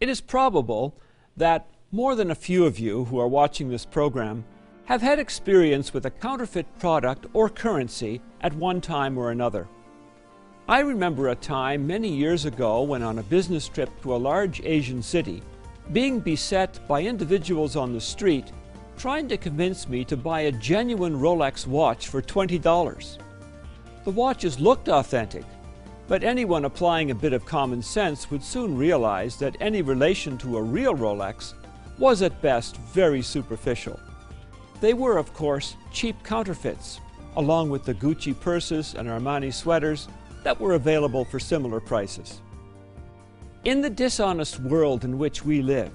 It 0.00 0.08
is 0.08 0.22
probable 0.22 0.94
that 1.36 1.66
more 1.92 2.14
than 2.14 2.30
a 2.30 2.34
few 2.34 2.64
of 2.64 2.78
you 2.78 3.04
who 3.04 3.18
are 3.18 3.28
watching 3.28 3.68
this 3.68 3.84
program 3.84 4.46
have 4.86 5.02
had 5.02 5.18
experience 5.18 5.92
with 5.92 6.06
a 6.06 6.10
counterfeit 6.10 6.66
product 6.78 7.26
or 7.34 7.50
currency 7.50 8.22
at 8.40 8.54
one 8.54 8.80
time 8.80 9.18
or 9.18 9.30
another. 9.30 9.68
I 10.66 10.80
remember 10.80 11.28
a 11.28 11.34
time 11.34 11.86
many 11.86 12.08
years 12.08 12.46
ago 12.46 12.82
when 12.82 13.02
on 13.02 13.18
a 13.18 13.24
business 13.24 13.68
trip 13.68 13.90
to 14.00 14.14
a 14.14 14.24
large 14.30 14.62
Asian 14.62 15.02
city, 15.02 15.42
being 15.92 16.18
beset 16.18 16.80
by 16.88 17.02
individuals 17.02 17.76
on 17.76 17.92
the 17.92 18.00
street 18.00 18.52
trying 18.96 19.28
to 19.28 19.36
convince 19.36 19.86
me 19.86 20.04
to 20.04 20.16
buy 20.16 20.42
a 20.42 20.52
genuine 20.52 21.18
Rolex 21.18 21.66
watch 21.66 22.08
for 22.08 22.22
$20. 22.22 23.18
The 24.04 24.10
watches 24.10 24.60
looked 24.60 24.88
authentic, 24.88 25.44
but 26.10 26.24
anyone 26.24 26.64
applying 26.64 27.12
a 27.12 27.14
bit 27.14 27.32
of 27.32 27.46
common 27.46 27.80
sense 27.80 28.32
would 28.32 28.42
soon 28.42 28.76
realize 28.76 29.36
that 29.36 29.56
any 29.60 29.80
relation 29.80 30.36
to 30.36 30.56
a 30.56 30.62
real 30.62 30.92
Rolex 30.92 31.54
was 31.98 32.20
at 32.20 32.42
best 32.42 32.76
very 32.92 33.22
superficial. 33.22 33.98
They 34.80 34.92
were, 34.92 35.18
of 35.18 35.32
course, 35.32 35.76
cheap 35.92 36.20
counterfeits, 36.24 36.98
along 37.36 37.70
with 37.70 37.84
the 37.84 37.94
Gucci 37.94 38.34
purses 38.34 38.96
and 38.96 39.06
Armani 39.06 39.54
sweaters 39.54 40.08
that 40.42 40.60
were 40.60 40.72
available 40.72 41.24
for 41.24 41.38
similar 41.38 41.78
prices. 41.78 42.40
In 43.62 43.80
the 43.80 43.88
dishonest 43.88 44.58
world 44.58 45.04
in 45.04 45.16
which 45.16 45.44
we 45.44 45.62
live, 45.62 45.92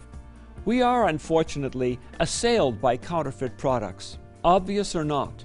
we 0.64 0.82
are 0.82 1.10
unfortunately 1.10 2.00
assailed 2.22 2.80
by 2.80 2.96
counterfeit 2.96 3.58
products, 3.58 4.18
obvious 4.46 4.96
or 4.96 5.04
not, 5.04 5.44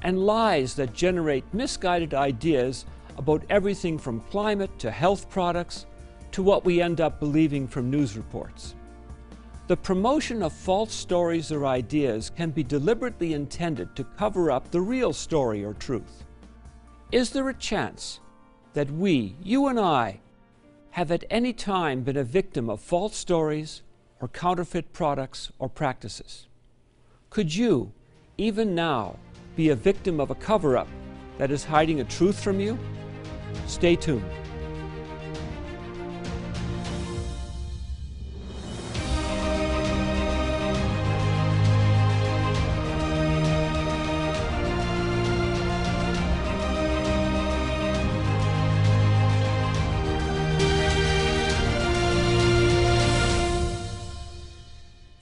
and 0.00 0.24
lies 0.24 0.74
that 0.76 0.94
generate 0.94 1.44
misguided 1.52 2.14
ideas 2.14 2.86
about 3.20 3.44
everything 3.50 3.98
from 3.98 4.22
climate 4.30 4.78
to 4.78 4.90
health 4.90 5.28
products 5.28 5.84
to 6.32 6.42
what 6.42 6.64
we 6.64 6.80
end 6.80 7.02
up 7.02 7.20
believing 7.20 7.68
from 7.68 7.90
news 7.90 8.16
reports. 8.16 8.74
The 9.66 9.76
promotion 9.76 10.42
of 10.42 10.54
false 10.54 10.94
stories 10.94 11.52
or 11.52 11.66
ideas 11.66 12.30
can 12.34 12.50
be 12.50 12.64
deliberately 12.64 13.34
intended 13.34 13.94
to 13.94 14.04
cover 14.04 14.50
up 14.50 14.70
the 14.70 14.80
real 14.80 15.12
story 15.12 15.62
or 15.62 15.74
truth. 15.74 16.24
Is 17.12 17.28
there 17.28 17.50
a 17.50 17.54
chance 17.54 18.20
that 18.72 18.90
we, 18.90 19.36
you 19.42 19.66
and 19.66 19.78
I, 19.78 20.20
have 20.92 21.12
at 21.12 21.24
any 21.28 21.52
time 21.52 22.00
been 22.00 22.16
a 22.16 22.24
victim 22.24 22.70
of 22.70 22.80
false 22.80 23.16
stories 23.16 23.82
or 24.18 24.28
counterfeit 24.28 24.94
products 24.94 25.52
or 25.58 25.68
practices? 25.68 26.46
Could 27.28 27.54
you, 27.54 27.92
even 28.38 28.74
now, 28.74 29.16
be 29.56 29.68
a 29.68 29.76
victim 29.76 30.20
of 30.20 30.30
a 30.30 30.34
cover 30.36 30.78
up 30.78 30.88
that 31.36 31.50
is 31.50 31.64
hiding 31.64 32.00
a 32.00 32.04
truth 32.04 32.42
from 32.42 32.60
you? 32.60 32.78
Stay 33.66 33.96
tuned. 33.96 34.24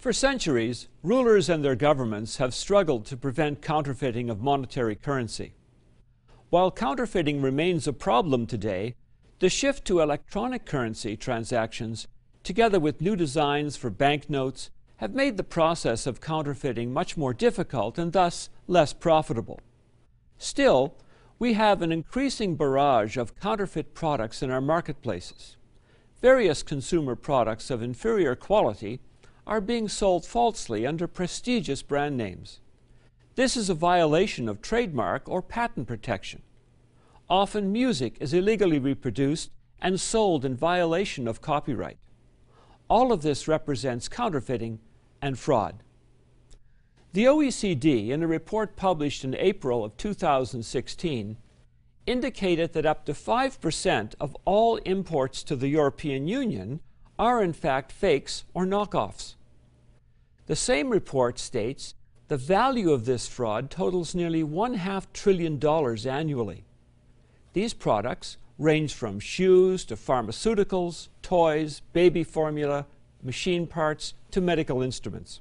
For 0.08 0.14
centuries, 0.14 0.88
rulers 1.02 1.50
and 1.50 1.62
their 1.62 1.76
governments 1.76 2.38
have 2.38 2.54
struggled 2.54 3.04
to 3.06 3.16
prevent 3.16 3.60
counterfeiting 3.60 4.30
of 4.30 4.40
monetary 4.40 4.96
currency. 4.96 5.52
While 6.50 6.70
counterfeiting 6.70 7.42
remains 7.42 7.86
a 7.86 7.92
problem 7.92 8.46
today, 8.46 8.94
the 9.38 9.50
shift 9.50 9.84
to 9.84 10.00
electronic 10.00 10.64
currency 10.64 11.14
transactions, 11.14 12.08
together 12.42 12.80
with 12.80 13.02
new 13.02 13.16
designs 13.16 13.76
for 13.76 13.90
banknotes, 13.90 14.70
have 14.96 15.14
made 15.14 15.36
the 15.36 15.44
process 15.44 16.06
of 16.06 16.22
counterfeiting 16.22 16.90
much 16.90 17.18
more 17.18 17.34
difficult 17.34 17.98
and 17.98 18.14
thus 18.14 18.48
less 18.66 18.94
profitable. 18.94 19.60
Still, 20.38 20.94
we 21.38 21.52
have 21.52 21.82
an 21.82 21.92
increasing 21.92 22.56
barrage 22.56 23.18
of 23.18 23.38
counterfeit 23.38 23.92
products 23.92 24.42
in 24.42 24.50
our 24.50 24.62
marketplaces. 24.62 25.58
Various 26.22 26.62
consumer 26.62 27.14
products 27.14 27.70
of 27.70 27.82
inferior 27.82 28.34
quality 28.34 29.00
are 29.46 29.60
being 29.60 29.86
sold 29.86 30.24
falsely 30.24 30.86
under 30.86 31.06
prestigious 31.06 31.82
brand 31.82 32.16
names. 32.16 32.60
This 33.34 33.56
is 33.56 33.70
a 33.70 33.74
violation 33.74 34.48
of 34.48 34.60
trademark 34.60 35.28
or 35.28 35.42
patent 35.42 35.86
protection. 35.86 36.42
Often 37.30 37.72
music 37.72 38.16
is 38.20 38.32
illegally 38.32 38.78
reproduced 38.78 39.50
and 39.80 40.00
sold 40.00 40.44
in 40.44 40.56
violation 40.56 41.28
of 41.28 41.42
copyright. 41.42 41.98
All 42.88 43.12
of 43.12 43.20
this 43.20 43.46
represents 43.46 44.08
counterfeiting 44.08 44.80
and 45.20 45.38
fraud. 45.38 45.82
The 47.12 47.24
OECD, 47.24 48.08
in 48.08 48.22
a 48.22 48.26
report 48.26 48.76
published 48.76 49.24
in 49.24 49.34
April 49.34 49.84
of 49.84 49.96
2016, 49.98 51.36
indicated 52.06 52.72
that 52.72 52.86
up 52.86 53.04
to 53.04 53.12
5% 53.12 54.14
of 54.18 54.36
all 54.46 54.76
imports 54.78 55.42
to 55.44 55.56
the 55.56 55.68
European 55.68 56.26
Union 56.26 56.80
are 57.18 57.42
in 57.42 57.52
fact 57.52 57.92
fakes 57.92 58.44
or 58.54 58.64
knockoffs. 58.64 59.34
The 60.46 60.56
same 60.56 60.88
report 60.88 61.38
states 61.38 61.94
the 62.28 62.38
value 62.38 62.90
of 62.90 63.04
this 63.04 63.28
fraud 63.28 63.70
totals 63.70 64.14
nearly 64.14 64.42
one 64.42 64.74
half 64.74 65.12
trillion 65.12 65.58
dollars 65.58 66.06
annually. 66.06 66.64
These 67.52 67.74
products 67.74 68.36
range 68.58 68.94
from 68.94 69.20
shoes 69.20 69.84
to 69.86 69.96
pharmaceuticals, 69.96 71.08
toys, 71.22 71.80
baby 71.92 72.24
formula, 72.24 72.86
machine 73.22 73.66
parts, 73.66 74.14
to 74.30 74.40
medical 74.40 74.82
instruments. 74.82 75.40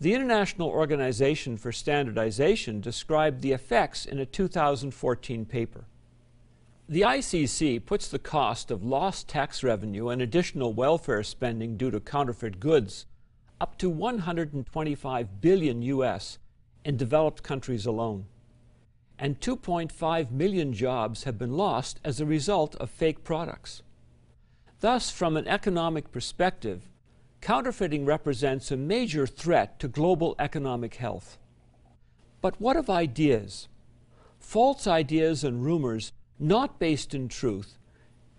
The 0.00 0.14
International 0.14 0.68
Organization 0.68 1.56
for 1.56 1.72
Standardization 1.72 2.80
described 2.80 3.40
the 3.40 3.52
effects 3.52 4.04
in 4.04 4.18
a 4.18 4.26
2014 4.26 5.44
paper. 5.46 5.84
The 6.88 7.00
ICC 7.00 7.86
puts 7.86 8.08
the 8.08 8.18
cost 8.18 8.70
of 8.70 8.84
lost 8.84 9.28
tax 9.28 9.62
revenue 9.62 10.08
and 10.10 10.20
additional 10.20 10.74
welfare 10.74 11.22
spending 11.22 11.78
due 11.78 11.90
to 11.90 12.00
counterfeit 12.00 12.60
goods 12.60 13.06
up 13.60 13.78
to 13.78 13.88
125 13.88 15.40
billion 15.40 15.80
US 15.80 16.38
in 16.84 16.98
developed 16.98 17.42
countries 17.42 17.86
alone. 17.86 18.26
And 19.18 19.40
2.5 19.40 20.30
million 20.30 20.72
jobs 20.72 21.24
have 21.24 21.38
been 21.38 21.56
lost 21.56 22.00
as 22.04 22.20
a 22.20 22.26
result 22.26 22.74
of 22.76 22.90
fake 22.90 23.22
products. 23.24 23.82
Thus, 24.80 25.10
from 25.10 25.36
an 25.36 25.46
economic 25.46 26.10
perspective, 26.10 26.90
counterfeiting 27.40 28.04
represents 28.04 28.70
a 28.70 28.76
major 28.76 29.26
threat 29.26 29.78
to 29.78 29.88
global 29.88 30.34
economic 30.38 30.96
health. 30.96 31.38
But 32.40 32.60
what 32.60 32.76
of 32.76 32.90
ideas? 32.90 33.68
False 34.38 34.86
ideas 34.86 35.44
and 35.44 35.64
rumors 35.64 36.12
not 36.38 36.78
based 36.78 37.14
in 37.14 37.28
truth 37.28 37.78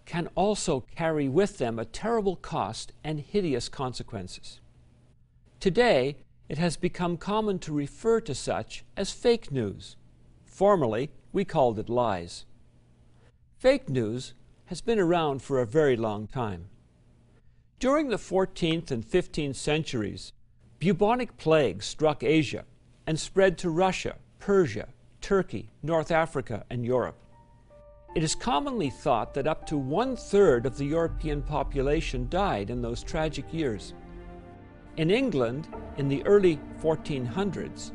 can 0.05 0.27
also 0.35 0.81
carry 0.95 1.27
with 1.27 1.57
them 1.57 1.79
a 1.79 1.85
terrible 1.85 2.35
cost 2.35 2.91
and 3.03 3.19
hideous 3.19 3.69
consequences. 3.69 4.59
Today, 5.59 6.17
it 6.47 6.59
has 6.59 6.77
become 6.77 7.17
common 7.17 7.57
to 7.59 7.73
refer 7.73 8.21
to 8.21 8.35
such 8.35 8.85
as 8.95 9.11
fake 9.11 9.51
news. 9.51 9.95
Formerly, 10.55 11.09
we 11.33 11.43
called 11.43 11.77
it 11.79 11.89
lies. 11.89 12.45
Fake 13.57 13.89
news 13.89 14.33
has 14.67 14.79
been 14.79 14.99
around 14.99 15.41
for 15.41 15.59
a 15.59 15.65
very 15.65 15.97
long 15.97 16.27
time. 16.27 16.69
During 17.77 18.07
the 18.07 18.15
14th 18.15 18.89
and 18.89 19.05
15th 19.05 19.57
centuries, 19.57 20.31
bubonic 20.79 21.35
plague 21.35 21.83
struck 21.83 22.23
Asia 22.23 22.63
and 23.05 23.19
spread 23.19 23.57
to 23.57 23.69
Russia, 23.69 24.15
Persia, 24.39 24.87
Turkey, 25.19 25.71
North 25.83 26.09
Africa, 26.09 26.63
and 26.69 26.85
Europe. 26.85 27.17
It 28.15 28.23
is 28.23 28.33
commonly 28.33 28.89
thought 28.89 29.33
that 29.33 29.47
up 29.47 29.67
to 29.67 29.77
one 29.77 30.15
third 30.15 30.65
of 30.65 30.77
the 30.77 30.85
European 30.85 31.41
population 31.41 32.29
died 32.29 32.69
in 32.69 32.81
those 32.81 33.03
tragic 33.03 33.53
years. 33.53 33.93
In 34.95 35.11
England, 35.11 35.67
in 35.97 36.07
the 36.07 36.25
early 36.25 36.61
1400s, 36.81 37.91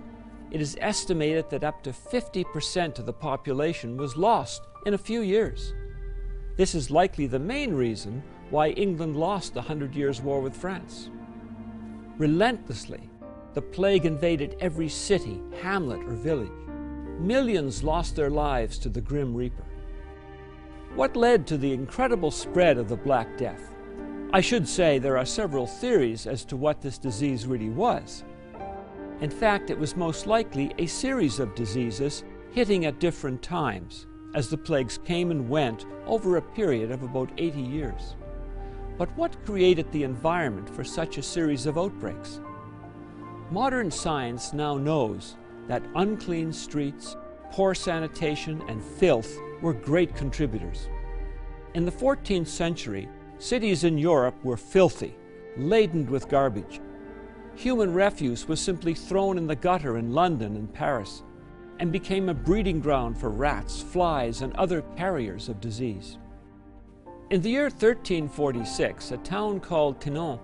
it 0.50 0.60
is 0.60 0.76
estimated 0.80 1.48
that 1.50 1.64
up 1.64 1.82
to 1.84 1.90
50% 1.90 2.98
of 2.98 3.06
the 3.06 3.12
population 3.12 3.96
was 3.96 4.16
lost 4.16 4.62
in 4.86 4.94
a 4.94 4.98
few 4.98 5.20
years. 5.20 5.74
This 6.56 6.74
is 6.74 6.90
likely 6.90 7.26
the 7.26 7.38
main 7.38 7.72
reason 7.72 8.22
why 8.50 8.70
England 8.70 9.16
lost 9.16 9.54
the 9.54 9.62
Hundred 9.62 9.94
Years' 9.94 10.20
War 10.20 10.40
with 10.40 10.56
France. 10.56 11.10
Relentlessly, 12.18 13.08
the 13.54 13.62
plague 13.62 14.04
invaded 14.04 14.56
every 14.60 14.88
city, 14.88 15.40
hamlet, 15.62 16.00
or 16.00 16.14
village. 16.14 16.50
Millions 17.18 17.82
lost 17.84 18.16
their 18.16 18.30
lives 18.30 18.78
to 18.78 18.88
the 18.88 19.00
grim 19.00 19.34
reaper. 19.34 19.64
What 20.94 21.16
led 21.16 21.46
to 21.46 21.56
the 21.56 21.72
incredible 21.72 22.30
spread 22.30 22.76
of 22.76 22.88
the 22.88 22.96
Black 22.96 23.38
Death? 23.38 23.74
I 24.32 24.40
should 24.40 24.68
say 24.68 24.98
there 24.98 25.18
are 25.18 25.24
several 25.24 25.66
theories 25.66 26.26
as 26.26 26.44
to 26.46 26.56
what 26.56 26.80
this 26.80 26.98
disease 26.98 27.46
really 27.46 27.70
was. 27.70 28.24
In 29.20 29.30
fact, 29.30 29.68
it 29.68 29.78
was 29.78 29.96
most 29.96 30.26
likely 30.26 30.72
a 30.78 30.86
series 30.86 31.40
of 31.40 31.54
diseases 31.54 32.24
hitting 32.52 32.86
at 32.86 33.00
different 33.00 33.42
times, 33.42 34.06
as 34.34 34.48
the 34.48 34.56
plagues 34.56 34.98
came 34.98 35.30
and 35.30 35.48
went 35.48 35.84
over 36.06 36.36
a 36.36 36.42
period 36.42 36.90
of 36.90 37.02
about 37.02 37.30
80 37.36 37.60
years. 37.60 38.16
But 38.96 39.14
what 39.16 39.44
created 39.44 39.90
the 39.92 40.04
environment 40.04 40.68
for 40.68 40.84
such 40.84 41.18
a 41.18 41.22
series 41.22 41.66
of 41.66 41.76
outbreaks? 41.76 42.40
Modern 43.50 43.90
science 43.90 44.52
now 44.52 44.76
knows 44.76 45.36
that 45.68 45.82
unclean 45.96 46.52
streets, 46.52 47.16
poor 47.50 47.74
sanitation, 47.74 48.62
and 48.68 48.82
filth 48.82 49.36
were 49.60 49.74
great 49.74 50.14
contributors. 50.14 50.88
In 51.74 51.84
the 51.84 51.92
14th 51.92 52.48
century, 52.48 53.08
cities 53.38 53.84
in 53.84 53.98
Europe 53.98 54.36
were 54.42 54.56
filthy, 54.56 55.16
laden 55.56 56.10
with 56.10 56.28
garbage. 56.28 56.80
Human 57.60 57.92
refuse 57.92 58.48
was 58.48 58.58
simply 58.58 58.94
thrown 58.94 59.36
in 59.36 59.46
the 59.46 59.54
gutter 59.54 59.98
in 59.98 60.14
London 60.14 60.56
and 60.56 60.72
Paris 60.72 61.24
and 61.78 61.92
became 61.92 62.30
a 62.30 62.34
breeding 62.34 62.80
ground 62.80 63.20
for 63.20 63.28
rats, 63.28 63.82
flies, 63.82 64.40
and 64.40 64.54
other 64.54 64.80
carriers 64.96 65.50
of 65.50 65.60
disease. 65.60 66.16
In 67.28 67.42
the 67.42 67.50
year 67.50 67.64
1346, 67.64 69.10
a 69.10 69.18
town 69.18 69.60
called 69.60 70.00
Tenon, 70.00 70.40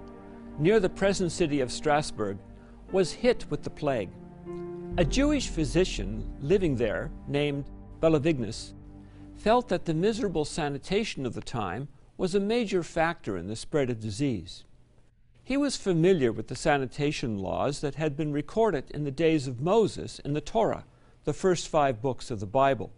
near 0.58 0.78
the 0.78 0.90
present 0.90 1.32
city 1.32 1.60
of 1.60 1.72
Strasbourg, 1.72 2.36
was 2.92 3.12
hit 3.12 3.46
with 3.48 3.62
the 3.62 3.70
plague. 3.70 4.10
A 4.98 5.04
Jewish 5.04 5.48
physician 5.48 6.36
living 6.42 6.76
there, 6.76 7.10
named 7.26 7.64
Balavignus, 8.00 8.74
felt 9.36 9.68
that 9.68 9.86
the 9.86 9.94
miserable 9.94 10.44
sanitation 10.44 11.24
of 11.24 11.32
the 11.32 11.40
time 11.40 11.88
was 12.18 12.34
a 12.34 12.40
major 12.40 12.82
factor 12.82 13.38
in 13.38 13.46
the 13.46 13.56
spread 13.56 13.88
of 13.88 14.00
disease. 14.00 14.65
He 15.46 15.56
was 15.56 15.76
familiar 15.76 16.32
with 16.32 16.48
the 16.48 16.56
sanitation 16.56 17.38
laws 17.38 17.78
that 17.78 17.94
had 17.94 18.16
been 18.16 18.32
recorded 18.32 18.90
in 18.90 19.04
the 19.04 19.12
days 19.12 19.46
of 19.46 19.60
Moses 19.60 20.18
in 20.24 20.32
the 20.32 20.40
Torah, 20.40 20.84
the 21.22 21.32
first 21.32 21.68
five 21.68 22.02
books 22.02 22.32
of 22.32 22.40
the 22.40 22.46
Bible. 22.46 22.90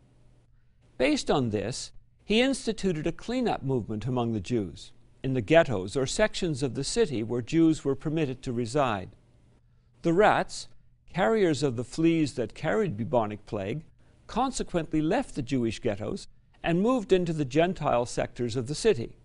Based 0.97 1.31
on 1.31 1.51
this, 1.51 1.93
he 2.25 2.41
instituted 2.41 3.07
a 3.07 3.13
cleanup 3.13 3.63
movement 3.63 4.07
among 4.07 4.33
the 4.33 4.41
Jews 4.41 4.93
in 5.23 5.35
the 5.35 5.43
ghettos 5.43 5.95
or 5.95 6.07
sections 6.07 6.63
of 6.63 6.75
the 6.75 6.85
city 6.85 7.23
where 7.23 7.43
Jews 7.43 7.85
were 7.85 7.95
permitted 7.95 8.41
to 8.45 8.53
reside. 8.55 9.11
The 10.01 10.15
rats, 10.15 10.69
carriers 11.13 11.63
of 11.63 11.77
the 11.77 11.85
fleas 11.85 12.33
that 12.37 12.55
carried 12.55 12.97
bubonic 12.97 13.45
plague, 13.45 13.85
consequently 14.27 15.03
left 15.03 15.35
the 15.35 15.43
Jewish 15.43 15.81
ghettos 15.81 16.29
and 16.63 16.81
moved 16.81 17.13
into 17.13 17.35
the 17.35 17.45
Gentile 17.45 18.07
sectors 18.07 18.57
of 18.57 18.69
the 18.69 18.75
city. 18.75 19.19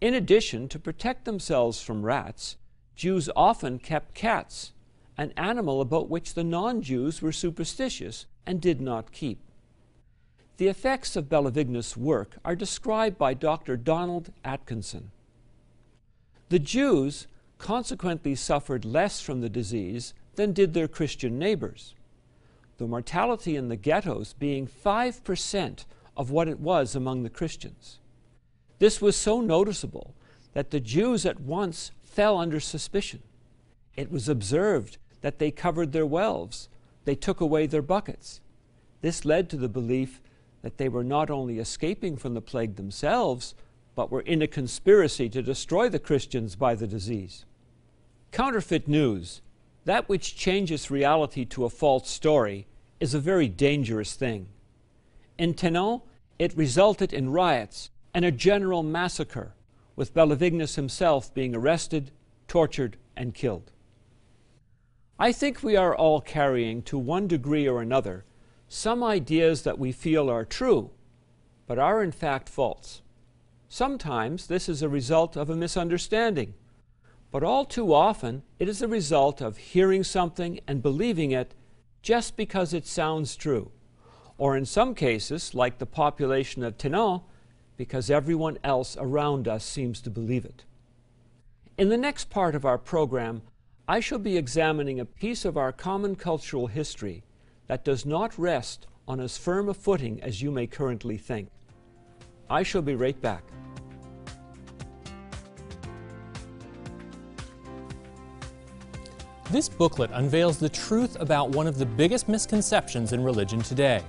In 0.00 0.14
addition, 0.14 0.68
to 0.68 0.78
protect 0.78 1.24
themselves 1.24 1.82
from 1.82 2.04
rats, 2.04 2.56
Jews 2.94 3.28
often 3.34 3.78
kept 3.78 4.14
cats, 4.14 4.72
an 5.16 5.32
animal 5.36 5.80
about 5.80 6.08
which 6.08 6.34
the 6.34 6.44
non 6.44 6.82
Jews 6.82 7.20
were 7.20 7.32
superstitious 7.32 8.26
and 8.46 8.60
did 8.60 8.80
not 8.80 9.12
keep. 9.12 9.40
The 10.58 10.68
effects 10.68 11.16
of 11.16 11.28
Balavignus' 11.28 11.96
work 11.96 12.38
are 12.44 12.56
described 12.56 13.18
by 13.18 13.34
Dr. 13.34 13.76
Donald 13.76 14.32
Atkinson. 14.44 15.10
The 16.48 16.58
Jews 16.58 17.26
consequently 17.58 18.34
suffered 18.34 18.84
less 18.84 19.20
from 19.20 19.40
the 19.40 19.48
disease 19.48 20.14
than 20.36 20.52
did 20.52 20.74
their 20.74 20.88
Christian 20.88 21.38
neighbors, 21.38 21.94
the 22.78 22.86
mortality 22.86 23.56
in 23.56 23.68
the 23.68 23.76
ghettos 23.76 24.32
being 24.32 24.66
5% 24.66 25.84
of 26.16 26.30
what 26.30 26.48
it 26.48 26.60
was 26.60 26.94
among 26.94 27.22
the 27.22 27.30
Christians. 27.30 27.98
This 28.78 29.00
was 29.00 29.16
so 29.16 29.40
noticeable 29.40 30.14
that 30.52 30.70
the 30.70 30.80
Jews 30.80 31.26
at 31.26 31.40
once 31.40 31.90
fell 32.04 32.38
under 32.38 32.60
suspicion. 32.60 33.22
It 33.96 34.10
was 34.10 34.28
observed 34.28 34.98
that 35.20 35.38
they 35.38 35.50
covered 35.50 35.92
their 35.92 36.06
wells, 36.06 36.68
they 37.04 37.14
took 37.14 37.40
away 37.40 37.66
their 37.66 37.82
buckets. 37.82 38.40
This 39.00 39.24
led 39.24 39.50
to 39.50 39.56
the 39.56 39.68
belief 39.68 40.20
that 40.62 40.78
they 40.78 40.88
were 40.88 41.04
not 41.04 41.30
only 41.30 41.58
escaping 41.58 42.16
from 42.16 42.34
the 42.34 42.40
plague 42.40 42.76
themselves, 42.76 43.54
but 43.94 44.10
were 44.10 44.20
in 44.20 44.42
a 44.42 44.46
conspiracy 44.46 45.28
to 45.28 45.42
destroy 45.42 45.88
the 45.88 45.98
Christians 45.98 46.54
by 46.54 46.74
the 46.74 46.86
disease. 46.86 47.44
Counterfeit 48.30 48.86
news, 48.86 49.40
that 49.84 50.08
which 50.08 50.36
changes 50.36 50.90
reality 50.90 51.44
to 51.46 51.64
a 51.64 51.70
false 51.70 52.08
story, 52.08 52.66
is 53.00 53.14
a 53.14 53.20
very 53.20 53.48
dangerous 53.48 54.14
thing. 54.14 54.48
In 55.38 55.54
Tenon, 55.54 56.02
it 56.38 56.56
resulted 56.56 57.12
in 57.12 57.30
riots 57.30 57.90
and 58.18 58.24
a 58.24 58.32
general 58.32 58.82
massacre, 58.82 59.54
with 59.94 60.12
Balavignus 60.12 60.74
himself 60.74 61.32
being 61.34 61.54
arrested, 61.54 62.10
tortured, 62.48 62.96
and 63.16 63.32
killed. 63.32 63.70
I 65.20 65.30
think 65.30 65.62
we 65.62 65.76
are 65.76 65.94
all 65.94 66.20
carrying, 66.20 66.82
to 66.82 66.98
one 66.98 67.28
degree 67.28 67.68
or 67.68 67.80
another, 67.80 68.24
some 68.66 69.04
ideas 69.04 69.62
that 69.62 69.78
we 69.78 69.92
feel 69.92 70.28
are 70.28 70.44
true, 70.44 70.90
but 71.68 71.78
are 71.78 72.02
in 72.02 72.10
fact 72.10 72.48
false. 72.48 73.02
Sometimes 73.68 74.48
this 74.48 74.68
is 74.68 74.82
a 74.82 74.88
result 74.88 75.36
of 75.36 75.48
a 75.48 75.54
misunderstanding, 75.54 76.54
but 77.30 77.44
all 77.44 77.64
too 77.64 77.94
often 77.94 78.42
it 78.58 78.68
is 78.68 78.82
a 78.82 78.88
result 78.88 79.40
of 79.40 79.58
hearing 79.58 80.02
something 80.02 80.58
and 80.66 80.82
believing 80.82 81.30
it 81.30 81.54
just 82.02 82.36
because 82.36 82.74
it 82.74 82.84
sounds 82.84 83.36
true, 83.36 83.70
or 84.38 84.56
in 84.56 84.66
some 84.66 84.92
cases, 84.92 85.54
like 85.54 85.78
the 85.78 85.86
population 85.86 86.64
of 86.64 86.76
Tenon, 86.76 87.20
because 87.78 88.10
everyone 88.10 88.58
else 88.64 88.96
around 89.00 89.48
us 89.48 89.64
seems 89.64 90.02
to 90.02 90.10
believe 90.10 90.44
it. 90.44 90.64
In 91.78 91.88
the 91.88 91.96
next 91.96 92.28
part 92.28 92.56
of 92.56 92.66
our 92.66 92.76
program, 92.76 93.40
I 93.86 94.00
shall 94.00 94.18
be 94.18 94.36
examining 94.36 94.98
a 94.98 95.04
piece 95.06 95.44
of 95.44 95.56
our 95.56 95.72
common 95.72 96.16
cultural 96.16 96.66
history 96.66 97.22
that 97.68 97.84
does 97.84 98.04
not 98.04 98.36
rest 98.36 98.88
on 99.06 99.20
as 99.20 99.38
firm 99.38 99.68
a 99.68 99.74
footing 99.74 100.20
as 100.20 100.42
you 100.42 100.50
may 100.50 100.66
currently 100.66 101.16
think. 101.16 101.48
I 102.50 102.64
shall 102.64 102.82
be 102.82 102.96
right 102.96 103.18
back. 103.22 103.44
This 109.50 109.68
booklet 109.68 110.10
unveils 110.12 110.58
the 110.58 110.68
truth 110.68 111.16
about 111.20 111.50
one 111.50 111.68
of 111.68 111.78
the 111.78 111.86
biggest 111.86 112.28
misconceptions 112.28 113.12
in 113.12 113.22
religion 113.22 113.62
today. 113.62 114.02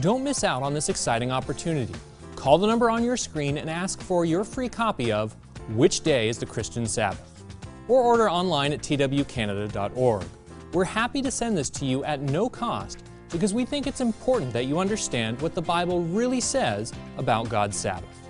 Don't 0.00 0.22
miss 0.22 0.44
out 0.44 0.62
on 0.62 0.72
this 0.72 0.88
exciting 0.88 1.30
opportunity. 1.30 1.94
Call 2.42 2.58
the 2.58 2.66
number 2.66 2.90
on 2.90 3.04
your 3.04 3.16
screen 3.16 3.56
and 3.56 3.70
ask 3.70 4.00
for 4.00 4.24
your 4.24 4.42
free 4.42 4.68
copy 4.68 5.12
of 5.12 5.36
Which 5.76 6.00
Day 6.00 6.28
is 6.28 6.38
the 6.38 6.44
Christian 6.44 6.86
Sabbath? 6.86 7.44
Or 7.86 8.02
order 8.02 8.28
online 8.28 8.72
at 8.72 8.80
twcanada.org. 8.80 10.24
We're 10.72 10.82
happy 10.82 11.22
to 11.22 11.30
send 11.30 11.56
this 11.56 11.70
to 11.70 11.86
you 11.86 12.02
at 12.02 12.20
no 12.20 12.48
cost 12.48 13.04
because 13.30 13.54
we 13.54 13.64
think 13.64 13.86
it's 13.86 14.00
important 14.00 14.52
that 14.54 14.64
you 14.64 14.80
understand 14.80 15.40
what 15.40 15.54
the 15.54 15.62
Bible 15.62 16.02
really 16.02 16.40
says 16.40 16.92
about 17.16 17.48
God's 17.48 17.76
Sabbath. 17.76 18.28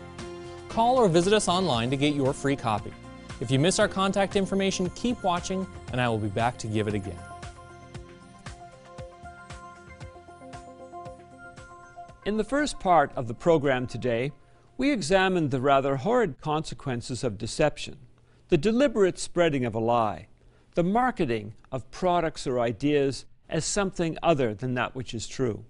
Call 0.69 0.99
or 0.99 1.09
visit 1.09 1.33
us 1.33 1.49
online 1.49 1.89
to 1.89 1.97
get 1.97 2.15
your 2.15 2.35
free 2.35 2.55
copy. 2.55 2.93
If 3.41 3.51
you 3.51 3.59
miss 3.59 3.79
our 3.79 3.89
contact 3.89 4.37
information, 4.37 4.91
keep 4.91 5.23
watching 5.23 5.67
and 5.91 5.99
I 6.03 6.11
will 6.11 6.19
be 6.19 6.29
back 6.29 6.59
to 6.59 6.67
give 6.67 6.87
it 6.87 6.93
again. 6.93 7.32
In 12.33 12.39
the 12.39 12.45
first 12.45 12.81
part 12.81 13.13
of 13.15 13.29
the 13.29 13.35
program 13.35 13.87
today, 13.87 14.33
we 14.79 14.91
examined 14.91 15.51
the 15.51 15.61
rather 15.61 15.97
horrid 15.97 16.41
consequences 16.41 17.23
of 17.23 17.37
deception, 17.37 17.99
the 18.49 18.57
deliberate 18.57 19.19
spreading 19.19 19.67
of 19.67 19.75
a 19.75 19.79
lie, 19.79 20.29
the 20.75 20.83
marketing 20.83 21.53
of 21.71 21.91
products 21.91 22.47
or 22.47 22.59
ideas 22.59 23.27
as 23.51 23.67
something 23.67 24.17
other 24.23 24.55
than 24.55 24.73
that 24.73 24.95
which 24.95 25.13
is 25.13 25.29
true. 25.29 25.67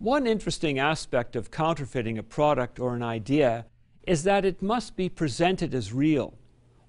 One 0.00 0.26
interesting 0.26 0.80
aspect 0.80 1.36
of 1.36 1.52
counterfeiting 1.52 2.18
a 2.18 2.24
product 2.24 2.80
or 2.80 2.96
an 2.96 3.04
idea 3.04 3.66
is 4.04 4.24
that 4.24 4.44
it 4.44 4.62
must 4.62 4.96
be 4.96 5.08
presented 5.08 5.76
as 5.76 5.92
real, 5.92 6.34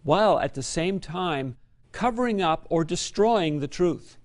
while 0.01 0.39
at 0.39 0.55
the 0.55 0.63
same 0.63 0.99
time 0.99 1.57
covering 1.91 2.41
up 2.41 2.65
or 2.71 2.83
destroying 2.83 3.59
the 3.59 3.67
truth. 3.67 4.17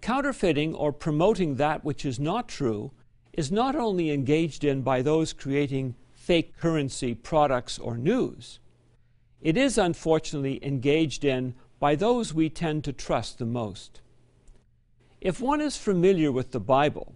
Counterfeiting 0.00 0.76
or 0.76 0.92
promoting 0.92 1.56
that 1.56 1.84
which 1.84 2.04
is 2.04 2.20
not 2.20 2.46
true 2.46 2.92
is 3.32 3.50
not 3.50 3.74
only 3.74 4.10
engaged 4.10 4.64
in 4.64 4.82
by 4.82 5.02
those 5.02 5.32
creating 5.32 5.94
fake 6.12 6.56
currency 6.58 7.14
products 7.14 7.78
or 7.78 7.96
news, 7.96 8.60
it 9.40 9.56
is 9.56 9.78
unfortunately 9.78 10.64
engaged 10.64 11.24
in 11.24 11.54
by 11.80 11.96
those 11.96 12.32
we 12.32 12.48
tend 12.48 12.84
to 12.84 12.92
trust 12.92 13.38
the 13.38 13.44
most. 13.44 14.00
If 15.20 15.40
one 15.40 15.60
is 15.60 15.76
familiar 15.76 16.30
with 16.30 16.52
the 16.52 16.60
Bible, 16.60 17.14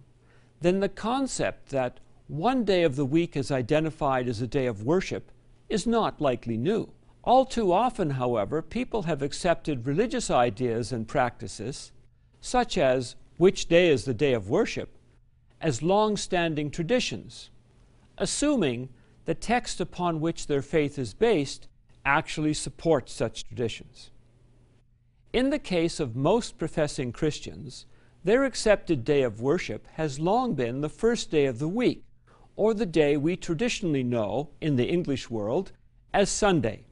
then 0.61 0.79
the 0.79 0.89
concept 0.89 1.69
that 1.69 1.99
one 2.27 2.65
day 2.65 2.83
of 2.83 2.95
the 2.95 3.05
week 3.05 3.37
is 3.37 3.51
identified 3.51 4.27
as 4.27 4.41
a 4.41 4.47
day 4.47 4.65
of 4.65 4.83
worship 4.83 5.31
is 5.69 5.87
not 5.87 6.19
likely 6.19 6.57
new. 6.57 6.89
All 7.23 7.45
too 7.45 7.71
often, 7.71 8.11
however, 8.11 8.61
people 8.61 9.03
have 9.03 9.21
accepted 9.21 9.85
religious 9.85 10.29
ideas 10.29 10.91
and 10.91 11.07
practices, 11.07 11.91
such 12.41 12.77
as 12.77 13.15
which 13.37 13.67
day 13.67 13.89
is 13.89 14.05
the 14.05 14.13
day 14.13 14.33
of 14.33 14.49
worship, 14.49 14.96
as 15.61 15.81
long 15.81 16.17
standing 16.17 16.69
traditions, 16.69 17.49
assuming 18.17 18.89
the 19.25 19.33
text 19.33 19.81
upon 19.81 20.19
which 20.19 20.47
their 20.47 20.61
faith 20.61 20.97
is 20.97 21.13
based 21.13 21.67
actually 22.05 22.53
supports 22.53 23.11
such 23.11 23.43
traditions. 23.43 24.11
In 25.33 25.49
the 25.49 25.59
case 25.59 25.99
of 25.99 26.15
most 26.15 26.57
professing 26.57 27.11
Christians, 27.11 27.85
their 28.23 28.43
accepted 28.45 29.03
day 29.03 29.23
of 29.23 29.41
worship 29.41 29.87
has 29.93 30.19
long 30.19 30.53
been 30.53 30.81
the 30.81 30.89
first 30.89 31.29
day 31.31 31.45
of 31.45 31.59
the 31.59 31.67
week, 31.67 32.03
or 32.55 32.73
the 32.73 32.85
day 32.85 33.17
we 33.17 33.35
traditionally 33.35 34.03
know 34.03 34.49
in 34.61 34.75
the 34.75 34.87
English 34.87 35.29
world 35.29 35.71
as 36.13 36.29
Sunday. 36.29 36.85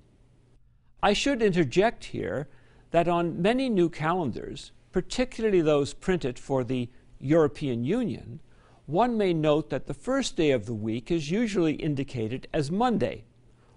I 1.02 1.14
should 1.14 1.42
interject 1.42 2.06
here 2.06 2.50
that 2.92 3.08
on 3.08 3.42
many 3.42 3.70
new 3.70 3.90
calendars, 3.90 4.72
particularly 4.92 5.62
those 5.62 5.94
printed 5.94 6.38
for 6.38 6.64
the 6.64 6.90
European 7.20 7.84
Union, 7.84 8.40
one 8.86 9.18
may 9.18 9.34
note 9.34 9.70
that 9.70 9.88
the 9.88 9.94
first 9.94 10.36
day 10.36 10.52
of 10.52 10.66
the 10.66 10.74
week 10.74 11.10
is 11.10 11.32
usually 11.32 11.74
indicated 11.74 12.48
as 12.54 12.70
Monday, 12.70 13.24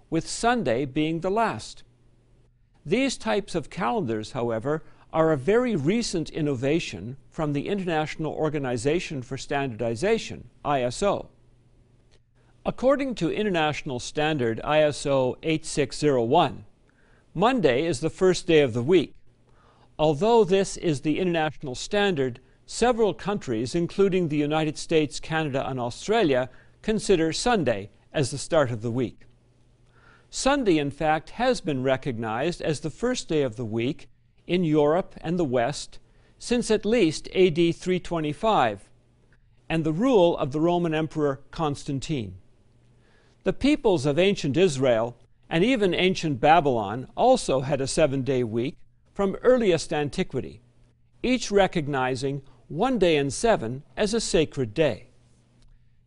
with 0.09 0.27
Sunday 0.27 0.85
being 0.85 1.19
the 1.19 1.31
last. 1.31 1.83
These 2.85 3.17
types 3.17 3.55
of 3.55 3.69
calendars, 3.69 4.31
however, 4.31 4.83
are 5.11 5.31
a 5.31 5.37
very 5.37 5.75
recent 5.75 6.29
innovation 6.29 7.17
from 7.31 7.53
the 7.53 7.67
International 7.67 8.31
Organization 8.33 9.23
for 9.23 9.37
Standardization, 9.37 10.49
ISO. 10.63 11.27
According 12.65 13.15
to 13.15 13.31
International 13.31 13.99
Standard 13.99 14.61
ISO 14.63 15.37
8601, 15.41 16.65
Monday 17.33 17.85
is 17.85 17.99
the 17.99 18.09
first 18.09 18.45
day 18.45 18.61
of 18.61 18.73
the 18.73 18.83
week. 18.83 19.15
Although 19.97 20.43
this 20.43 20.77
is 20.77 21.01
the 21.01 21.19
international 21.19 21.73
standard, 21.73 22.39
several 22.71 23.15
countries, 23.15 23.73
including 23.73 24.27
the 24.27 24.37
United 24.37 24.77
States, 24.77 25.19
Canada, 25.19 25.67
and 25.67 25.79
Australia, 25.79 26.47
consider 26.83 27.33
Sunday 27.33 27.89
as 28.13 28.29
the 28.29 28.37
start 28.37 28.69
of 28.69 28.83
the 28.83 28.91
week. 28.91 29.21
Sunday, 30.29 30.77
in 30.77 30.91
fact, 30.91 31.31
has 31.31 31.61
been 31.61 31.81
recognized 31.81 32.61
as 32.61 32.81
the 32.81 32.91
first 32.91 33.27
day 33.27 33.41
of 33.41 33.55
the 33.55 33.65
week 33.65 34.07
in 34.45 34.63
Europe 34.63 35.15
and 35.21 35.39
the 35.39 35.43
West 35.43 35.97
since 36.37 36.69
at 36.69 36.85
least 36.85 37.27
AD 37.29 37.55
325 37.55 38.87
and 39.67 39.83
the 39.83 39.91
rule 39.91 40.37
of 40.37 40.51
the 40.51 40.61
Roman 40.61 40.93
Emperor 40.93 41.41
Constantine. 41.49 42.35
The 43.45 43.53
peoples 43.53 44.05
of 44.05 44.19
ancient 44.19 44.55
Israel 44.55 45.17
and 45.49 45.63
even 45.63 45.95
ancient 45.95 46.39
Babylon 46.39 47.07
also 47.17 47.61
had 47.61 47.81
a 47.81 47.87
seven 47.87 48.21
day 48.21 48.43
week 48.43 48.77
from 49.11 49.37
earliest 49.41 49.91
antiquity, 49.91 50.61
each 51.23 51.49
recognizing 51.49 52.43
one 52.69 52.97
day 52.97 53.17
in 53.17 53.29
seven 53.29 53.83
as 53.97 54.13
a 54.13 54.21
sacred 54.21 54.73
day. 54.73 55.07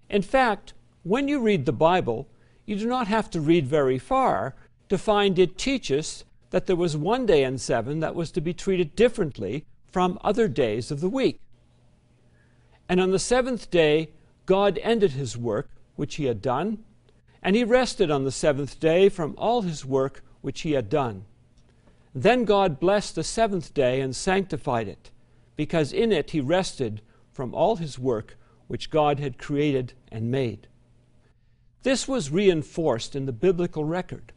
In 0.08 0.22
fact, 0.22 0.72
when 1.02 1.28
you 1.28 1.40
read 1.40 1.66
the 1.66 1.72
Bible, 1.72 2.28
you 2.64 2.76
do 2.76 2.86
not 2.86 3.08
have 3.08 3.28
to 3.30 3.40
read 3.40 3.66
very 3.66 3.98
far 3.98 4.54
to 4.88 4.96
find 4.96 5.38
it 5.38 5.58
teaches 5.58 6.24
that 6.50 6.66
there 6.66 6.76
was 6.76 6.96
one 6.96 7.26
day 7.26 7.44
in 7.44 7.58
seven 7.58 8.00
that 8.00 8.14
was 8.14 8.30
to 8.30 8.40
be 8.40 8.54
treated 8.54 8.94
differently 8.94 9.64
from 9.90 10.18
other 10.22 10.48
days 10.48 10.90
of 10.90 11.00
the 11.00 11.08
week. 11.08 11.40
And 12.88 13.00
on 13.00 13.10
the 13.10 13.18
seventh 13.18 13.70
day, 13.70 14.10
God 14.46 14.78
ended 14.82 15.12
his 15.12 15.36
work 15.36 15.70
which 15.96 16.16
he 16.16 16.26
had 16.26 16.42
done, 16.42 16.84
and 17.42 17.56
he 17.56 17.64
rested 17.64 18.10
on 18.10 18.24
the 18.24 18.30
seventh 18.30 18.78
day 18.78 19.08
from 19.08 19.34
all 19.36 19.62
his 19.62 19.84
work 19.84 20.22
which 20.40 20.60
he 20.60 20.72
had 20.72 20.88
done. 20.88 21.24
Then 22.14 22.44
God 22.44 22.78
blessed 22.78 23.14
the 23.14 23.24
seventh 23.24 23.72
day 23.72 24.00
and 24.00 24.14
sanctified 24.14 24.88
it, 24.88 25.10
because 25.56 25.92
in 25.92 26.12
it 26.12 26.30
he 26.30 26.40
rested 26.40 27.02
from 27.32 27.54
all 27.54 27.76
his 27.76 27.98
work 27.98 28.36
which 28.68 28.90
God 28.90 29.18
had 29.18 29.38
created 29.38 29.92
and 30.10 30.30
made. 30.30 30.68
This 31.82 32.06
was 32.06 32.30
reinforced 32.30 33.16
in 33.16 33.26
the 33.26 33.32
biblical 33.32 33.84
record. 33.84 34.32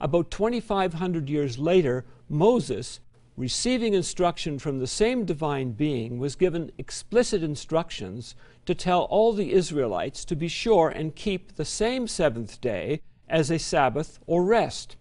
About 0.00 0.30
2,500 0.30 1.28
years 1.28 1.58
later, 1.58 2.04
Moses, 2.28 3.00
receiving 3.36 3.94
instruction 3.94 4.58
from 4.58 4.78
the 4.78 4.86
same 4.86 5.24
divine 5.24 5.72
being, 5.72 6.18
was 6.18 6.36
given 6.36 6.70
explicit 6.78 7.42
instructions 7.42 8.34
to 8.66 8.74
tell 8.74 9.02
all 9.02 9.32
the 9.32 9.52
Israelites 9.52 10.24
to 10.26 10.36
be 10.36 10.48
sure 10.48 10.88
and 10.88 11.16
keep 11.16 11.56
the 11.56 11.64
same 11.64 12.06
seventh 12.06 12.60
day 12.60 13.00
as 13.28 13.50
a 13.50 13.58
Sabbath 13.58 14.18
or 14.26 14.44
rest, 14.44 14.96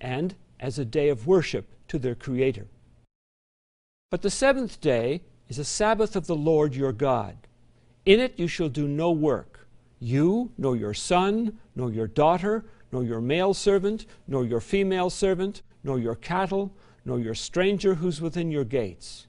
and 0.00 0.34
as 0.58 0.78
a 0.78 0.84
day 0.84 1.08
of 1.08 1.26
worship 1.26 1.68
to 1.88 1.98
their 1.98 2.14
Creator. 2.14 2.66
But 4.10 4.22
the 4.22 4.30
seventh 4.30 4.80
day 4.80 5.22
is 5.48 5.58
a 5.60 5.64
Sabbath 5.64 6.16
of 6.16 6.26
the 6.26 6.34
Lord 6.34 6.74
your 6.74 6.92
God. 6.92 7.36
In 8.04 8.18
it 8.18 8.34
you 8.36 8.48
shall 8.48 8.68
do 8.68 8.88
no 8.88 9.12
work, 9.12 9.68
you, 10.00 10.50
nor 10.58 10.76
your 10.76 10.94
son, 10.94 11.58
nor 11.76 11.92
your 11.92 12.08
daughter, 12.08 12.64
nor 12.90 13.04
your 13.04 13.20
male 13.20 13.54
servant, 13.54 14.06
nor 14.26 14.44
your 14.44 14.60
female 14.60 15.10
servant, 15.10 15.62
nor 15.84 16.00
your 16.00 16.16
cattle, 16.16 16.72
nor 17.04 17.20
your 17.20 17.36
stranger 17.36 17.94
who's 17.94 18.20
within 18.20 18.50
your 18.50 18.64
gates. 18.64 19.28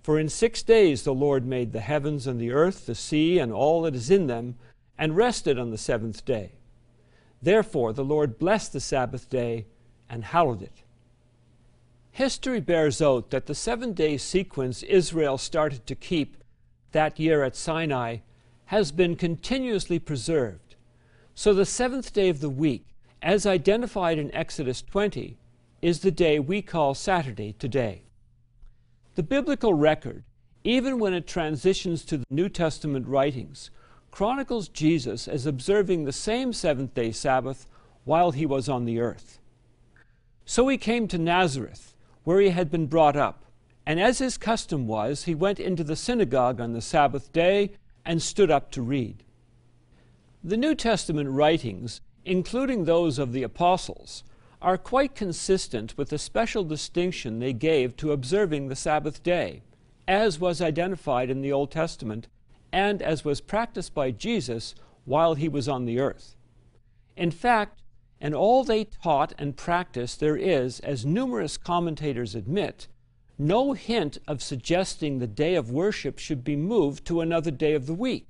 For 0.00 0.20
in 0.20 0.28
six 0.28 0.62
days 0.62 1.02
the 1.02 1.14
Lord 1.14 1.44
made 1.44 1.72
the 1.72 1.80
heavens 1.80 2.28
and 2.28 2.40
the 2.40 2.52
earth, 2.52 2.86
the 2.86 2.94
sea, 2.94 3.40
and 3.40 3.52
all 3.52 3.82
that 3.82 3.96
is 3.96 4.12
in 4.12 4.28
them, 4.28 4.54
and 4.96 5.16
rested 5.16 5.58
on 5.58 5.70
the 5.70 5.78
seventh 5.78 6.24
day. 6.24 6.52
Therefore 7.42 7.92
the 7.92 8.04
Lord 8.04 8.38
blessed 8.38 8.74
the 8.74 8.80
Sabbath 8.80 9.28
day 9.28 9.66
and 10.08 10.22
hallowed 10.22 10.62
it. 10.62 10.83
History 12.14 12.60
bears 12.60 13.02
out 13.02 13.30
that 13.30 13.46
the 13.46 13.56
seven 13.56 13.92
day 13.92 14.16
sequence 14.18 14.84
Israel 14.84 15.36
started 15.36 15.84
to 15.88 15.96
keep 15.96 16.36
that 16.92 17.18
year 17.18 17.42
at 17.42 17.56
Sinai 17.56 18.18
has 18.66 18.92
been 18.92 19.16
continuously 19.16 19.98
preserved. 19.98 20.76
So 21.34 21.52
the 21.52 21.66
seventh 21.66 22.12
day 22.12 22.28
of 22.28 22.38
the 22.38 22.48
week, 22.48 22.86
as 23.20 23.46
identified 23.46 24.16
in 24.16 24.32
Exodus 24.32 24.80
20, 24.80 25.36
is 25.82 26.02
the 26.02 26.12
day 26.12 26.38
we 26.38 26.62
call 26.62 26.94
Saturday 26.94 27.52
today. 27.58 28.04
The 29.16 29.24
biblical 29.24 29.74
record, 29.74 30.22
even 30.62 31.00
when 31.00 31.14
it 31.14 31.26
transitions 31.26 32.04
to 32.04 32.18
the 32.18 32.26
New 32.30 32.48
Testament 32.48 33.08
writings, 33.08 33.72
chronicles 34.12 34.68
Jesus 34.68 35.26
as 35.26 35.46
observing 35.46 36.04
the 36.04 36.12
same 36.12 36.52
seventh 36.52 36.94
day 36.94 37.10
Sabbath 37.10 37.66
while 38.04 38.30
he 38.30 38.46
was 38.46 38.68
on 38.68 38.84
the 38.84 39.00
earth. 39.00 39.40
So 40.44 40.68
he 40.68 40.78
came 40.78 41.08
to 41.08 41.18
Nazareth 41.18 41.90
where 42.24 42.40
he 42.40 42.50
had 42.50 42.70
been 42.70 42.86
brought 42.86 43.16
up. 43.16 43.44
And 43.86 44.00
as 44.00 44.18
his 44.18 44.36
custom 44.36 44.86
was, 44.86 45.24
he 45.24 45.34
went 45.34 45.60
into 45.60 45.84
the 45.84 45.96
synagogue 45.96 46.60
on 46.60 46.72
the 46.72 46.80
Sabbath 46.80 47.32
day 47.32 47.72
and 48.04 48.22
stood 48.22 48.50
up 48.50 48.70
to 48.72 48.82
read. 48.82 49.22
The 50.42 50.56
New 50.56 50.74
Testament 50.74 51.30
writings, 51.30 52.00
including 52.24 52.84
those 52.84 53.18
of 53.18 53.32
the 53.32 53.42
apostles, 53.42 54.24
are 54.60 54.78
quite 54.78 55.14
consistent 55.14 55.96
with 55.96 56.08
the 56.08 56.18
special 56.18 56.64
distinction 56.64 57.38
they 57.38 57.52
gave 57.52 57.96
to 57.96 58.12
observing 58.12 58.68
the 58.68 58.76
Sabbath 58.76 59.22
day, 59.22 59.62
as 60.08 60.40
was 60.40 60.62
identified 60.62 61.30
in 61.30 61.42
the 61.42 61.52
Old 61.52 61.70
Testament 61.70 62.28
and 62.72 63.00
as 63.02 63.24
was 63.24 63.40
practiced 63.40 63.94
by 63.94 64.10
Jesus 64.10 64.74
while 65.04 65.34
he 65.34 65.48
was 65.48 65.68
on 65.68 65.84
the 65.84 66.00
earth. 66.00 66.34
In 67.16 67.30
fact, 67.30 67.82
and 68.24 68.34
all 68.34 68.64
they 68.64 68.84
taught 68.84 69.34
and 69.36 69.54
practiced 69.54 70.18
there 70.18 70.34
is, 70.34 70.80
as 70.80 71.04
numerous 71.04 71.58
commentators 71.58 72.34
admit, 72.34 72.88
no 73.36 73.74
hint 73.74 74.16
of 74.26 74.42
suggesting 74.42 75.18
the 75.18 75.26
day 75.26 75.54
of 75.54 75.70
worship 75.70 76.18
should 76.18 76.42
be 76.42 76.56
moved 76.56 77.04
to 77.04 77.20
another 77.20 77.50
day 77.50 77.74
of 77.74 77.84
the 77.84 77.92
week. 77.92 78.26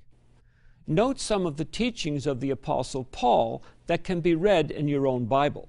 Note 0.84 1.20
some 1.20 1.46
of 1.46 1.58
the 1.58 1.64
teachings 1.64 2.26
of 2.26 2.40
the 2.40 2.50
Apostle 2.50 3.04
Paul 3.04 3.62
that 3.86 4.02
can 4.02 4.20
be 4.20 4.34
read 4.34 4.72
in 4.72 4.88
your 4.88 5.06
own 5.06 5.26
Bible. 5.26 5.68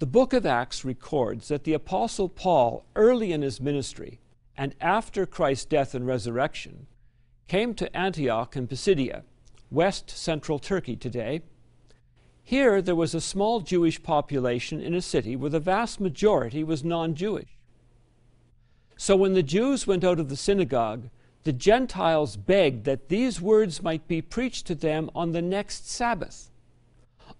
The 0.00 0.06
book 0.06 0.34
of 0.34 0.44
Acts 0.44 0.84
records 0.84 1.48
that 1.48 1.64
the 1.64 1.72
Apostle 1.72 2.28
Paul, 2.28 2.84
early 2.94 3.32
in 3.32 3.40
his 3.40 3.58
ministry 3.58 4.20
and 4.54 4.74
after 4.82 5.24
Christ's 5.24 5.64
death 5.64 5.94
and 5.94 6.06
resurrection, 6.06 6.88
came 7.48 7.72
to 7.76 7.96
Antioch 7.96 8.54
in 8.54 8.66
Pisidia, 8.66 9.22
west 9.70 10.10
central 10.10 10.58
Turkey 10.58 10.94
today, 10.94 11.40
here, 12.42 12.82
there 12.82 12.96
was 12.96 13.14
a 13.14 13.20
small 13.20 13.60
Jewish 13.60 14.02
population 14.02 14.80
in 14.80 14.94
a 14.94 15.02
city 15.02 15.36
where 15.36 15.50
the 15.50 15.60
vast 15.60 16.00
majority 16.00 16.64
was 16.64 16.82
non 16.82 17.14
Jewish. 17.14 17.48
So 18.96 19.16
when 19.16 19.34
the 19.34 19.42
Jews 19.42 19.86
went 19.86 20.04
out 20.04 20.18
of 20.20 20.28
the 20.28 20.36
synagogue, 20.36 21.08
the 21.44 21.52
Gentiles 21.52 22.36
begged 22.36 22.84
that 22.84 23.08
these 23.08 23.40
words 23.40 23.82
might 23.82 24.06
be 24.06 24.20
preached 24.20 24.66
to 24.66 24.74
them 24.74 25.10
on 25.14 25.32
the 25.32 25.40
next 25.40 25.88
Sabbath. 25.88 26.50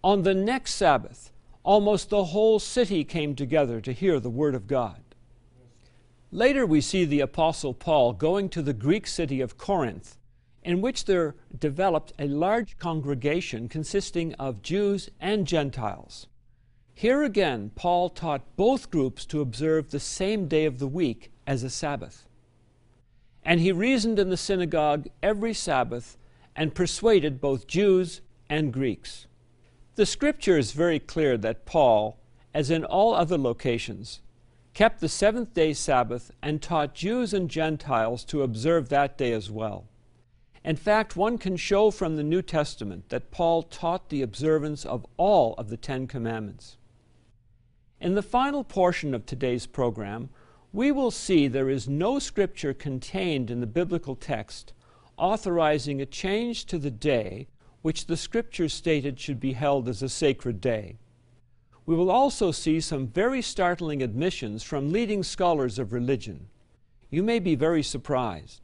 On 0.03 0.23
the 0.23 0.35
next 0.35 0.75
Sabbath, 0.75 1.33
almost 1.63 2.09
the 2.09 2.25
whole 2.25 2.59
city 2.59 3.05
came 3.05 3.35
together 3.35 3.81
to 3.81 3.93
hear 3.93 4.19
the 4.19 4.31
Word 4.31 4.55
of 4.55 4.67
God. 4.67 5.03
Later, 6.33 6.65
we 6.65 6.81
see 6.81 7.05
the 7.05 7.21
Apostle 7.21 7.75
Paul 7.75 8.13
going 8.13 8.49
to 8.51 8.63
the 8.63 8.73
Greek 8.73 9.07
city 9.07 9.41
of 9.41 9.59
Corinth 9.59 10.17
in 10.63 10.81
which 10.81 11.05
there 11.05 11.35
developed 11.59 12.13
a 12.19 12.29
large 12.29 12.79
congregation 12.79 13.69
consisting 13.69 14.35
of 14.35 14.63
Jews 14.63 15.09
and 15.21 15.47
Gentiles. 15.47 16.27
Here 16.95 17.23
again, 17.23 17.71
Paul 17.75 18.11
taught 18.11 18.57
both 18.57 18.91
groups 18.91 19.25
to 19.27 19.41
observe 19.41 19.91
the 19.91 20.01
same 20.01 20.49
day 20.49 20.67
of 20.67 20.79
the 20.79 20.87
week 20.87 21.33
as 21.47 21.63
a 21.63 21.71
Sabbath. 21.71 22.27
And 23.43 23.61
he 23.61 23.73
reasoned 23.73 24.19
in 24.19 24.29
the 24.29 24.37
synagogue 24.37 25.09
every 25.23 25.55
Sabbath 25.55 26.19
and 26.55 26.75
persuaded 26.75 27.41
both 27.41 27.67
Jews 27.67 28.21
and 28.51 28.73
Greeks. 28.73 29.27
The 29.95 30.05
scripture 30.05 30.59
is 30.59 30.73
very 30.73 30.99
clear 30.99 31.39
that 31.39 31.65
Paul, 31.65 32.19
as 32.53 32.71
in 32.71 32.85
all 32.85 33.15
other 33.15 33.39
locations, 33.39 34.21
kept 34.75 35.01
the 35.01 35.09
seventh 35.09 35.55
day 35.55 35.73
Sabbath 35.73 36.31
and 36.43 36.61
taught 36.61 36.95
Jews 36.95 37.33
and 37.33 37.49
Gentiles 37.49 38.25
to 38.25 38.43
observe 38.43 38.89
that 38.91 39.17
day 39.17 39.33
as 39.33 39.51
well. 39.51 39.87
In 40.63 40.77
fact, 40.77 41.17
one 41.17 41.39
can 41.39 41.57
show 41.57 41.91
from 41.91 42.17
the 42.17 42.23
New 42.23 42.43
Testament 42.43 43.09
that 43.09 43.31
Paul 43.31 43.63
taught 43.63 44.11
the 44.11 44.21
observance 44.21 44.85
of 44.85 45.07
all 45.17 45.55
of 45.55 45.71
the 45.71 45.77
Ten 45.77 46.07
Commandments. 46.07 46.77
In 48.01 48.15
the 48.15 48.23
final 48.23 48.63
portion 48.63 49.15
of 49.15 49.25
today's 49.25 49.67
program, 49.67 50.29
we 50.73 50.93
will 50.93 51.11
see 51.11 51.49
there 51.49 51.71
is 51.71 51.89
no 51.89 52.19
scripture 52.19 52.75
contained 52.75 53.51
in 53.51 53.61
the 53.61 53.67
biblical 53.67 54.15
text 54.15 54.73
authorizing 55.17 56.01
a 56.01 56.07
change 56.07 56.65
to 56.65 56.79
the 56.79 56.91
day 56.91 57.47
which 57.83 58.07
the 58.07 58.17
scriptures 58.17 58.73
stated 58.73 59.19
should 59.19 59.41
be 59.41 59.53
held 59.53 59.89
as 59.89 60.03
a 60.03 60.09
sacred 60.09 60.61
day. 60.61 60.97
We 61.87 61.95
will 61.95 62.11
also 62.11 62.53
see 62.53 62.81
some 62.81 63.07
very 63.07 63.43
startling 63.43 64.03
admissions 64.03 64.63
from 64.63 64.93
leading 64.93 65.23
scholars 65.23 65.79
of 65.79 65.93
religion. 65.93 66.49
You 67.11 67.23
may 67.23 67.39
be 67.39 67.55
very 67.55 67.83
surprised. 67.83 68.61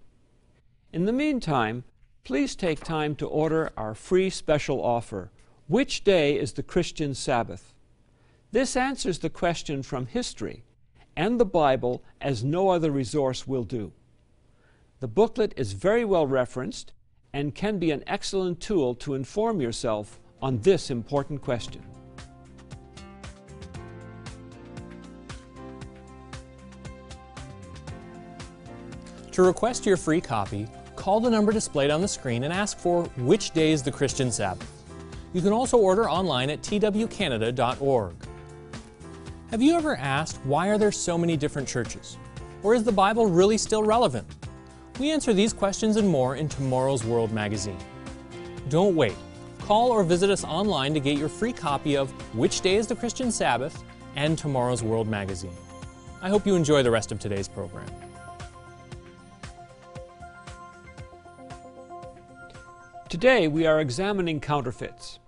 In 0.96 1.04
the 1.04 1.12
meantime, 1.12 1.84
please 2.24 2.56
take 2.56 2.80
time 2.80 3.16
to 3.16 3.26
order 3.26 3.70
our 3.76 3.94
free 3.94 4.30
special 4.30 4.82
offer 4.82 5.30
Which 5.66 6.04
day 6.04 6.38
is 6.38 6.54
the 6.54 6.62
Christian 6.62 7.12
Sabbath? 7.12 7.74
This 8.50 8.78
answers 8.78 9.18
the 9.18 9.28
question 9.28 9.82
from 9.82 10.06
history 10.06 10.64
and 11.14 11.38
the 11.38 11.44
Bible 11.44 12.02
as 12.22 12.42
no 12.42 12.70
other 12.70 12.90
resource 12.90 13.46
will 13.46 13.64
do. 13.64 13.92
The 15.00 15.06
booklet 15.06 15.52
is 15.54 15.74
very 15.74 16.06
well 16.06 16.26
referenced 16.26 16.94
and 17.30 17.54
can 17.54 17.78
be 17.78 17.90
an 17.90 18.02
excellent 18.06 18.60
tool 18.60 18.94
to 18.94 19.12
inform 19.12 19.60
yourself 19.60 20.18
on 20.40 20.60
this 20.60 20.90
important 20.90 21.42
question. 21.42 21.82
To 29.32 29.42
request 29.42 29.84
your 29.84 29.98
free 29.98 30.22
copy, 30.22 30.66
call 31.06 31.20
the 31.20 31.30
number 31.30 31.52
displayed 31.52 31.88
on 31.88 32.00
the 32.00 32.08
screen 32.08 32.42
and 32.42 32.52
ask 32.52 32.78
for 32.78 33.04
which 33.18 33.52
day 33.52 33.70
is 33.70 33.80
the 33.80 33.92
Christian 33.92 34.28
Sabbath. 34.32 34.68
You 35.34 35.40
can 35.40 35.52
also 35.52 35.78
order 35.78 36.10
online 36.10 36.50
at 36.50 36.62
twcanada.org. 36.62 38.14
Have 39.52 39.62
you 39.62 39.76
ever 39.76 39.94
asked 39.94 40.40
why 40.42 40.66
are 40.66 40.78
there 40.78 40.90
so 40.90 41.16
many 41.16 41.36
different 41.36 41.68
churches? 41.68 42.16
Or 42.64 42.74
is 42.74 42.82
the 42.82 42.90
Bible 42.90 43.28
really 43.28 43.56
still 43.56 43.84
relevant? 43.84 44.26
We 44.98 45.12
answer 45.12 45.32
these 45.32 45.52
questions 45.52 45.94
and 45.94 46.08
more 46.08 46.34
in 46.34 46.48
tomorrow's 46.48 47.04
World 47.04 47.30
magazine. 47.30 47.78
Don't 48.68 48.96
wait. 48.96 49.14
Call 49.60 49.92
or 49.92 50.02
visit 50.02 50.28
us 50.28 50.42
online 50.42 50.92
to 50.94 50.98
get 50.98 51.16
your 51.16 51.28
free 51.28 51.52
copy 51.52 51.96
of 51.96 52.10
Which 52.34 52.62
Day 52.62 52.74
is 52.74 52.88
the 52.88 52.96
Christian 52.96 53.30
Sabbath 53.30 53.84
and 54.16 54.36
tomorrow's 54.36 54.82
World 54.82 55.06
magazine. 55.06 55.54
I 56.20 56.30
hope 56.30 56.48
you 56.48 56.56
enjoy 56.56 56.82
the 56.82 56.90
rest 56.90 57.12
of 57.12 57.20
today's 57.20 57.46
program. 57.46 57.86
Today 63.08 63.46
we 63.46 63.64
are 63.66 63.80
examining 63.80 64.40
counterfeits. 64.40 65.20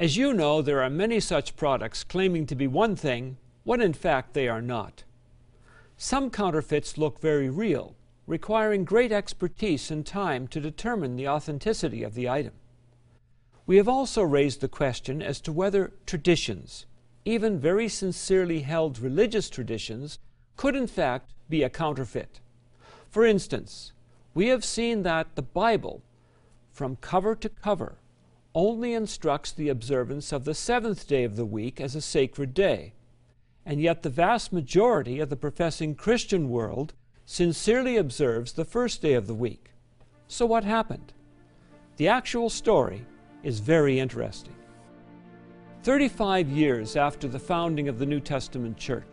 As 0.00 0.16
you 0.16 0.34
know, 0.34 0.60
there 0.60 0.82
are 0.82 0.90
many 0.90 1.20
such 1.20 1.54
products 1.54 2.02
claiming 2.02 2.46
to 2.46 2.56
be 2.56 2.66
one 2.66 2.96
thing 2.96 3.36
when 3.62 3.80
in 3.80 3.92
fact 3.92 4.34
they 4.34 4.48
are 4.48 4.60
not. 4.60 5.04
Some 5.96 6.30
counterfeits 6.30 6.98
look 6.98 7.20
very 7.20 7.48
real, 7.48 7.94
requiring 8.26 8.84
great 8.84 9.12
expertise 9.12 9.88
and 9.88 10.04
time 10.04 10.48
to 10.48 10.58
determine 10.58 11.14
the 11.14 11.28
authenticity 11.28 12.02
of 12.02 12.14
the 12.14 12.28
item. 12.28 12.54
We 13.66 13.76
have 13.76 13.88
also 13.88 14.22
raised 14.22 14.60
the 14.60 14.66
question 14.66 15.22
as 15.22 15.40
to 15.42 15.52
whether 15.52 15.92
traditions, 16.06 16.86
even 17.24 17.60
very 17.60 17.88
sincerely 17.88 18.62
held 18.62 18.98
religious 18.98 19.48
traditions, 19.48 20.18
could 20.56 20.74
in 20.74 20.88
fact 20.88 21.34
be 21.48 21.62
a 21.62 21.70
counterfeit. 21.70 22.40
For 23.08 23.24
instance, 23.24 23.92
we 24.34 24.48
have 24.48 24.64
seen 24.64 25.04
that 25.04 25.36
the 25.36 25.42
Bible, 25.42 26.02
from 26.72 26.96
cover 26.96 27.34
to 27.36 27.48
cover, 27.48 27.98
only 28.54 28.94
instructs 28.94 29.52
the 29.52 29.68
observance 29.68 30.32
of 30.32 30.44
the 30.44 30.54
seventh 30.54 31.06
day 31.06 31.24
of 31.24 31.36
the 31.36 31.46
week 31.46 31.80
as 31.80 31.94
a 31.94 32.00
sacred 32.00 32.54
day, 32.54 32.92
and 33.64 33.80
yet 33.80 34.02
the 34.02 34.10
vast 34.10 34.52
majority 34.52 35.20
of 35.20 35.30
the 35.30 35.36
professing 35.36 35.94
Christian 35.94 36.48
world 36.48 36.94
sincerely 37.24 37.96
observes 37.96 38.52
the 38.52 38.64
first 38.64 39.00
day 39.00 39.14
of 39.14 39.26
the 39.26 39.34
week. 39.34 39.70
So 40.28 40.46
what 40.46 40.64
happened? 40.64 41.12
The 41.96 42.08
actual 42.08 42.50
story 42.50 43.06
is 43.42 43.60
very 43.60 44.00
interesting. 44.00 44.54
35 45.82 46.48
years 46.48 46.96
after 46.96 47.28
the 47.28 47.38
founding 47.38 47.88
of 47.88 47.98
the 47.98 48.06
New 48.06 48.20
Testament 48.20 48.76
church, 48.76 49.06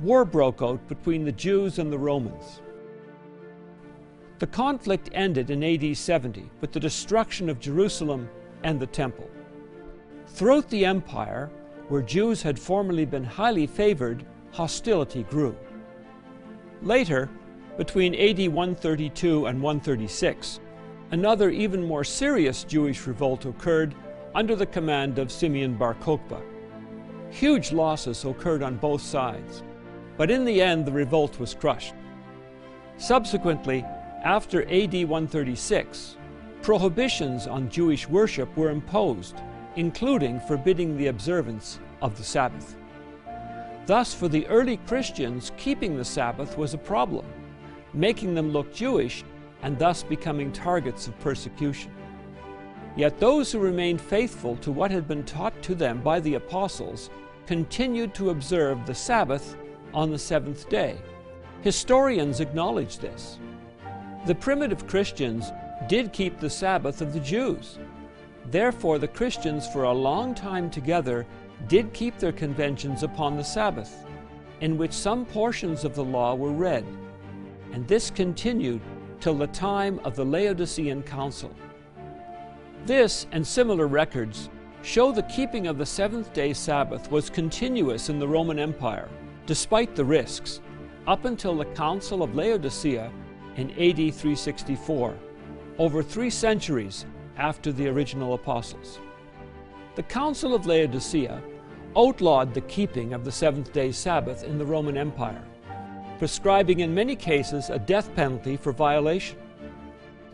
war 0.00 0.24
broke 0.24 0.62
out 0.62 0.86
between 0.88 1.24
the 1.24 1.32
Jews 1.32 1.78
and 1.78 1.92
the 1.92 1.98
Romans. 1.98 2.60
The 4.38 4.46
conflict 4.46 5.10
ended 5.12 5.50
in 5.50 5.64
AD 5.64 5.96
70 5.96 6.48
with 6.60 6.70
the 6.70 6.78
destruction 6.78 7.48
of 7.48 7.58
Jerusalem 7.58 8.28
and 8.62 8.78
the 8.78 8.86
temple. 8.86 9.28
Throughout 10.28 10.70
the 10.70 10.84
empire, 10.84 11.50
where 11.88 12.02
Jews 12.02 12.42
had 12.42 12.58
formerly 12.58 13.04
been 13.04 13.24
highly 13.24 13.66
favored, 13.66 14.24
hostility 14.52 15.24
grew. 15.24 15.56
Later, 16.82 17.28
between 17.76 18.14
AD 18.14 18.38
132 18.52 19.46
and 19.46 19.60
136, 19.60 20.60
another 21.10 21.50
even 21.50 21.82
more 21.82 22.04
serious 22.04 22.62
Jewish 22.62 23.06
revolt 23.08 23.44
occurred 23.44 23.94
under 24.34 24.54
the 24.54 24.66
command 24.66 25.18
of 25.18 25.32
Simeon 25.32 25.74
Bar 25.74 25.94
Kokhba. 25.94 26.40
Huge 27.30 27.72
losses 27.72 28.24
occurred 28.24 28.62
on 28.62 28.76
both 28.76 29.02
sides, 29.02 29.64
but 30.16 30.30
in 30.30 30.44
the 30.44 30.62
end 30.62 30.86
the 30.86 30.92
revolt 30.92 31.40
was 31.40 31.54
crushed. 31.54 31.94
Subsequently, 32.98 33.84
after 34.24 34.62
AD 34.62 34.94
136, 34.94 36.16
prohibitions 36.62 37.46
on 37.46 37.68
Jewish 37.68 38.08
worship 38.08 38.54
were 38.56 38.70
imposed, 38.70 39.36
including 39.76 40.40
forbidding 40.40 40.96
the 40.96 41.06
observance 41.06 41.78
of 42.02 42.16
the 42.16 42.24
Sabbath. 42.24 42.76
Thus, 43.86 44.12
for 44.12 44.28
the 44.28 44.46
early 44.48 44.76
Christians, 44.78 45.52
keeping 45.56 45.96
the 45.96 46.04
Sabbath 46.04 46.58
was 46.58 46.74
a 46.74 46.78
problem, 46.78 47.24
making 47.94 48.34
them 48.34 48.50
look 48.50 48.74
Jewish 48.74 49.24
and 49.62 49.78
thus 49.78 50.02
becoming 50.02 50.52
targets 50.52 51.06
of 51.06 51.18
persecution. 51.20 51.92
Yet 52.96 53.18
those 53.20 53.52
who 53.52 53.60
remained 53.60 54.00
faithful 54.00 54.56
to 54.56 54.72
what 54.72 54.90
had 54.90 55.06
been 55.06 55.24
taught 55.24 55.60
to 55.62 55.74
them 55.74 56.00
by 56.00 56.20
the 56.20 56.34
apostles 56.34 57.10
continued 57.46 58.14
to 58.16 58.30
observe 58.30 58.84
the 58.84 58.94
Sabbath 58.94 59.56
on 59.94 60.10
the 60.10 60.18
seventh 60.18 60.68
day. 60.68 60.98
Historians 61.62 62.40
acknowledge 62.40 62.98
this. 62.98 63.38
The 64.26 64.34
primitive 64.34 64.86
Christians 64.86 65.52
did 65.88 66.12
keep 66.12 66.38
the 66.38 66.50
Sabbath 66.50 67.00
of 67.00 67.12
the 67.12 67.20
Jews. 67.20 67.78
Therefore, 68.46 68.98
the 68.98 69.08
Christians 69.08 69.68
for 69.68 69.84
a 69.84 69.92
long 69.92 70.34
time 70.34 70.70
together 70.70 71.26
did 71.66 71.92
keep 71.92 72.18
their 72.18 72.32
conventions 72.32 73.02
upon 73.02 73.36
the 73.36 73.44
Sabbath, 73.44 74.04
in 74.60 74.76
which 74.76 74.92
some 74.92 75.24
portions 75.24 75.84
of 75.84 75.94
the 75.94 76.04
law 76.04 76.34
were 76.34 76.52
read, 76.52 76.84
and 77.72 77.86
this 77.86 78.10
continued 78.10 78.80
till 79.20 79.34
the 79.34 79.46
time 79.48 80.00
of 80.04 80.16
the 80.16 80.24
Laodicean 80.24 81.02
Council. 81.02 81.54
This 82.86 83.26
and 83.32 83.46
similar 83.46 83.86
records 83.86 84.50
show 84.82 85.12
the 85.12 85.22
keeping 85.24 85.66
of 85.66 85.78
the 85.78 85.86
seventh 85.86 86.32
day 86.32 86.52
Sabbath 86.52 87.10
was 87.10 87.30
continuous 87.30 88.08
in 88.08 88.18
the 88.18 88.28
Roman 88.28 88.58
Empire, 88.58 89.08
despite 89.46 89.94
the 89.94 90.04
risks, 90.04 90.60
up 91.06 91.24
until 91.24 91.56
the 91.56 91.64
Council 91.66 92.22
of 92.22 92.34
Laodicea 92.34 93.10
in 93.58 93.70
AD 93.72 93.96
364, 93.96 95.16
over 95.78 96.02
three 96.02 96.30
centuries 96.30 97.04
after 97.36 97.72
the 97.72 97.88
original 97.88 98.34
apostles. 98.34 99.00
The 99.96 100.04
Council 100.04 100.54
of 100.54 100.64
Laodicea 100.64 101.42
outlawed 101.96 102.54
the 102.54 102.60
keeping 102.62 103.12
of 103.12 103.24
the 103.24 103.32
seventh 103.32 103.72
day 103.72 103.90
Sabbath 103.90 104.44
in 104.44 104.58
the 104.58 104.64
Roman 104.64 104.96
Empire, 104.96 105.42
prescribing 106.18 106.80
in 106.80 106.94
many 106.94 107.16
cases 107.16 107.68
a 107.68 107.80
death 107.80 108.14
penalty 108.14 108.56
for 108.56 108.72
violation. 108.72 109.36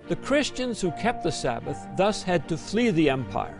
The 0.08 0.16
Christians 0.16 0.82
who 0.82 0.90
kept 0.92 1.22
the 1.22 1.32
Sabbath 1.32 1.78
thus 1.96 2.22
had 2.22 2.46
to 2.50 2.58
flee 2.58 2.90
the 2.90 3.08
empire, 3.08 3.58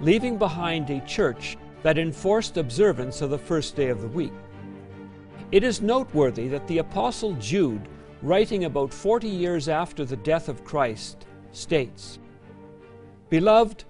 leaving 0.00 0.38
behind 0.38 0.88
a 0.88 1.04
church 1.04 1.58
that 1.82 1.98
enforced 1.98 2.56
observance 2.56 3.20
of 3.20 3.28
the 3.28 3.38
first 3.38 3.76
day 3.76 3.90
of 3.90 4.00
the 4.00 4.08
week. 4.08 4.32
It 5.52 5.62
is 5.62 5.82
noteworthy 5.82 6.48
that 6.48 6.66
the 6.68 6.78
Apostle 6.78 7.34
Jude, 7.34 7.86
writing 8.24 8.64
about 8.64 8.92
40 8.92 9.28
years 9.28 9.68
after 9.68 10.02
the 10.02 10.16
death 10.16 10.48
of 10.48 10.64
Christ, 10.64 11.26
states, 11.52 12.18
Beloved, 13.28 13.84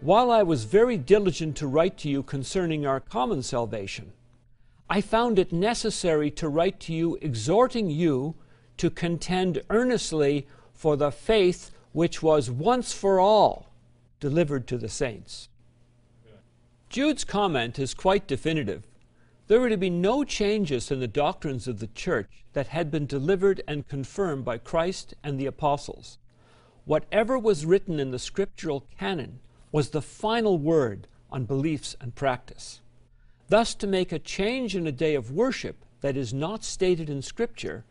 while 0.00 0.30
I 0.30 0.44
was 0.44 0.62
very 0.62 0.96
diligent 0.96 1.56
to 1.56 1.66
write 1.66 1.98
to 1.98 2.08
you 2.08 2.22
concerning 2.22 2.86
our 2.86 3.00
common 3.00 3.42
salvation, 3.42 4.12
I 4.88 5.00
found 5.00 5.40
it 5.40 5.52
necessary 5.52 6.30
to 6.32 6.48
write 6.48 6.78
to 6.80 6.94
you 6.94 7.18
exhorting 7.20 7.90
you 7.90 8.36
to 8.76 8.90
contend 8.90 9.62
earnestly 9.70 10.46
for 10.72 10.96
the 10.96 11.10
faith 11.10 11.72
which 11.92 12.22
was 12.22 12.48
once 12.48 12.92
for 12.92 13.18
all 13.18 13.72
delivered 14.20 14.68
to 14.68 14.78
the 14.78 14.88
saints. 14.88 15.48
Jude's 16.88 17.24
comment 17.24 17.78
is 17.78 17.92
quite 17.92 18.28
definitive. 18.28 18.86
There 19.50 19.58
were 19.58 19.68
to 19.68 19.76
be 19.76 19.90
no 19.90 20.22
changes 20.22 20.92
in 20.92 21.00
the 21.00 21.08
doctrines 21.08 21.66
of 21.66 21.80
the 21.80 21.88
church 21.88 22.44
that 22.52 22.68
had 22.68 22.88
been 22.88 23.04
delivered 23.04 23.60
and 23.66 23.88
confirmed 23.88 24.44
by 24.44 24.58
Christ 24.58 25.14
and 25.24 25.40
the 25.40 25.46
apostles. 25.46 26.18
whatever 26.84 27.36
was 27.36 27.66
written 27.66 27.98
in 27.98 28.12
the 28.12 28.18
scriptural 28.20 28.86
canon 28.96 29.40
was 29.72 29.90
the 29.90 30.02
final 30.02 30.56
word 30.56 31.08
on 31.32 31.46
beliefs 31.46 31.96
and 32.00 32.14
practice. 32.14 32.80
Thus, 33.48 33.74
to 33.74 33.88
make 33.88 34.12
a 34.12 34.20
change 34.20 34.76
in 34.76 34.86
a 34.86 34.92
day 34.92 35.16
of 35.16 35.32
worship 35.32 35.84
that 36.00 36.16
is 36.16 36.32
not 36.32 36.62
stated 36.62 37.10
in 37.10 37.20
Scripture 37.20 37.84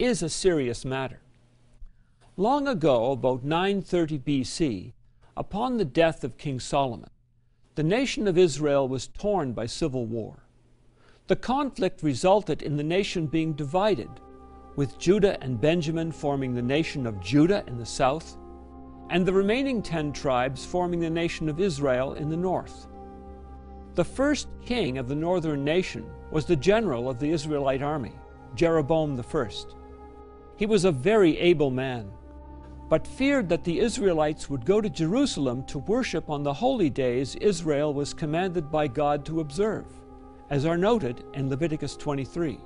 is 0.00 0.20
a 0.20 0.28
serious 0.28 0.84
matter. 0.84 1.20
Long 2.36 2.66
ago, 2.66 3.12
about 3.12 3.44
930 3.44 4.18
BC, 4.18 4.92
upon 5.36 5.76
the 5.76 5.84
death 5.84 6.24
of 6.24 6.38
King 6.38 6.58
Solomon, 6.58 7.10
the 7.76 7.84
nation 7.84 8.26
of 8.26 8.36
Israel 8.36 8.88
was 8.88 9.06
torn 9.06 9.52
by 9.52 9.66
civil 9.66 10.06
war. 10.06 10.43
The 11.26 11.36
conflict 11.36 12.02
resulted 12.02 12.60
in 12.60 12.76
the 12.76 12.82
nation 12.82 13.26
being 13.26 13.54
divided, 13.54 14.10
with 14.76 14.98
Judah 14.98 15.42
and 15.42 15.58
Benjamin 15.58 16.12
forming 16.12 16.54
the 16.54 16.60
nation 16.60 17.06
of 17.06 17.18
Judah 17.18 17.64
in 17.66 17.78
the 17.78 17.86
south 17.86 18.36
and 19.08 19.24
the 19.24 19.32
remaining 19.32 19.80
ten 19.80 20.12
tribes 20.12 20.66
forming 20.66 21.00
the 21.00 21.08
nation 21.08 21.48
of 21.48 21.60
Israel 21.60 22.12
in 22.12 22.28
the 22.28 22.36
north. 22.36 22.88
The 23.94 24.04
first 24.04 24.48
king 24.66 24.98
of 24.98 25.08
the 25.08 25.14
northern 25.14 25.64
nation 25.64 26.04
was 26.30 26.44
the 26.44 26.56
general 26.56 27.08
of 27.08 27.18
the 27.18 27.30
Israelite 27.30 27.82
army, 27.82 28.12
Jeroboam 28.54 29.18
I. 29.18 29.48
He 30.56 30.66
was 30.66 30.84
a 30.84 30.92
very 30.92 31.38
able 31.38 31.70
man, 31.70 32.10
but 32.90 33.06
feared 33.06 33.48
that 33.48 33.64
the 33.64 33.78
Israelites 33.78 34.50
would 34.50 34.66
go 34.66 34.82
to 34.82 34.90
Jerusalem 34.90 35.64
to 35.66 35.78
worship 35.78 36.28
on 36.28 36.42
the 36.42 36.52
holy 36.52 36.90
days 36.90 37.34
Israel 37.36 37.94
was 37.94 38.12
commanded 38.12 38.70
by 38.70 38.88
God 38.88 39.24
to 39.24 39.40
observe, 39.40 39.86
as 40.54 40.64
are 40.64 40.78
noted 40.78 41.24
in 41.34 41.50
Leviticus 41.50 41.96
23. 41.96 42.60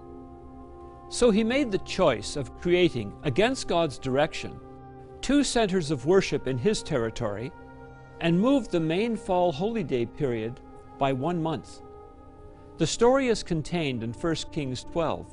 So 1.08 1.30
he 1.30 1.42
made 1.42 1.72
the 1.72 1.78
choice 1.78 2.36
of 2.36 2.54
creating, 2.60 3.14
against 3.22 3.66
God's 3.66 3.98
direction, 3.98 4.60
two 5.22 5.42
centers 5.42 5.90
of 5.90 6.04
worship 6.04 6.46
in 6.46 6.58
his 6.58 6.82
territory 6.82 7.50
and 8.20 8.38
moved 8.38 8.70
the 8.70 8.78
main 8.78 9.16
fall 9.16 9.50
holy 9.52 9.82
day 9.82 10.04
period 10.04 10.60
by 10.98 11.14
one 11.14 11.42
month. 11.42 11.80
The 12.76 12.86
story 12.86 13.28
is 13.28 13.42
contained 13.42 14.02
in 14.02 14.12
1 14.12 14.34
Kings 14.52 14.84
12. 14.84 15.26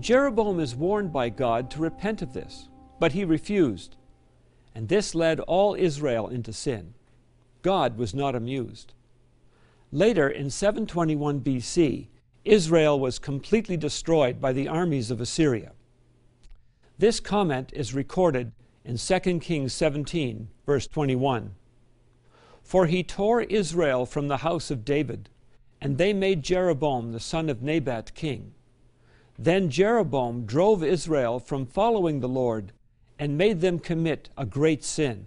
Jeroboam 0.00 0.60
is 0.60 0.74
warned 0.74 1.12
by 1.12 1.28
God 1.28 1.70
to 1.72 1.80
repent 1.80 2.22
of 2.22 2.32
this, 2.32 2.70
but 2.98 3.12
he 3.12 3.26
refused, 3.26 3.96
and 4.74 4.88
this 4.88 5.14
led 5.14 5.40
all 5.40 5.74
Israel 5.74 6.26
into 6.26 6.54
sin. 6.54 6.94
God 7.60 7.98
was 7.98 8.14
not 8.14 8.34
amused. 8.34 8.94
Later, 9.94 10.28
in 10.28 10.50
721 10.50 11.40
BC, 11.40 12.08
Israel 12.44 12.98
was 12.98 13.20
completely 13.20 13.76
destroyed 13.76 14.40
by 14.40 14.52
the 14.52 14.66
armies 14.66 15.08
of 15.08 15.20
Assyria. 15.20 15.70
This 16.98 17.20
comment 17.20 17.70
is 17.72 17.94
recorded 17.94 18.50
in 18.84 18.98
2 18.98 19.38
Kings 19.38 19.72
17, 19.72 20.48
verse 20.66 20.88
21. 20.88 21.54
For 22.64 22.86
he 22.86 23.04
tore 23.04 23.42
Israel 23.42 24.04
from 24.04 24.26
the 24.26 24.38
house 24.38 24.68
of 24.68 24.84
David, 24.84 25.28
and 25.80 25.96
they 25.96 26.12
made 26.12 26.42
Jeroboam 26.42 27.12
the 27.12 27.20
son 27.20 27.48
of 27.48 27.62
Nebat 27.62 28.16
king. 28.16 28.52
Then 29.38 29.70
Jeroboam 29.70 30.44
drove 30.44 30.82
Israel 30.82 31.38
from 31.38 31.66
following 31.66 32.18
the 32.18 32.28
Lord, 32.28 32.72
and 33.16 33.38
made 33.38 33.60
them 33.60 33.78
commit 33.78 34.28
a 34.36 34.44
great 34.44 34.82
sin. 34.82 35.26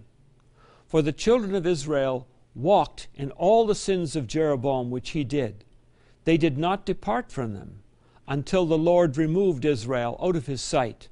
For 0.86 1.00
the 1.00 1.10
children 1.10 1.54
of 1.54 1.66
Israel 1.66 2.26
walked 2.58 3.08
in 3.14 3.30
all 3.32 3.66
the 3.66 3.74
sins 3.74 4.16
of 4.16 4.26
Jeroboam 4.26 4.90
which 4.90 5.10
he 5.10 5.24
did. 5.24 5.64
They 6.24 6.36
did 6.36 6.58
not 6.58 6.84
depart 6.84 7.32
from 7.32 7.54
them, 7.54 7.82
until 8.26 8.66
the 8.66 8.76
Lord 8.76 9.16
removed 9.16 9.64
Israel 9.64 10.18
out 10.20 10.36
of 10.36 10.46
his 10.46 10.60
sight 10.60 11.08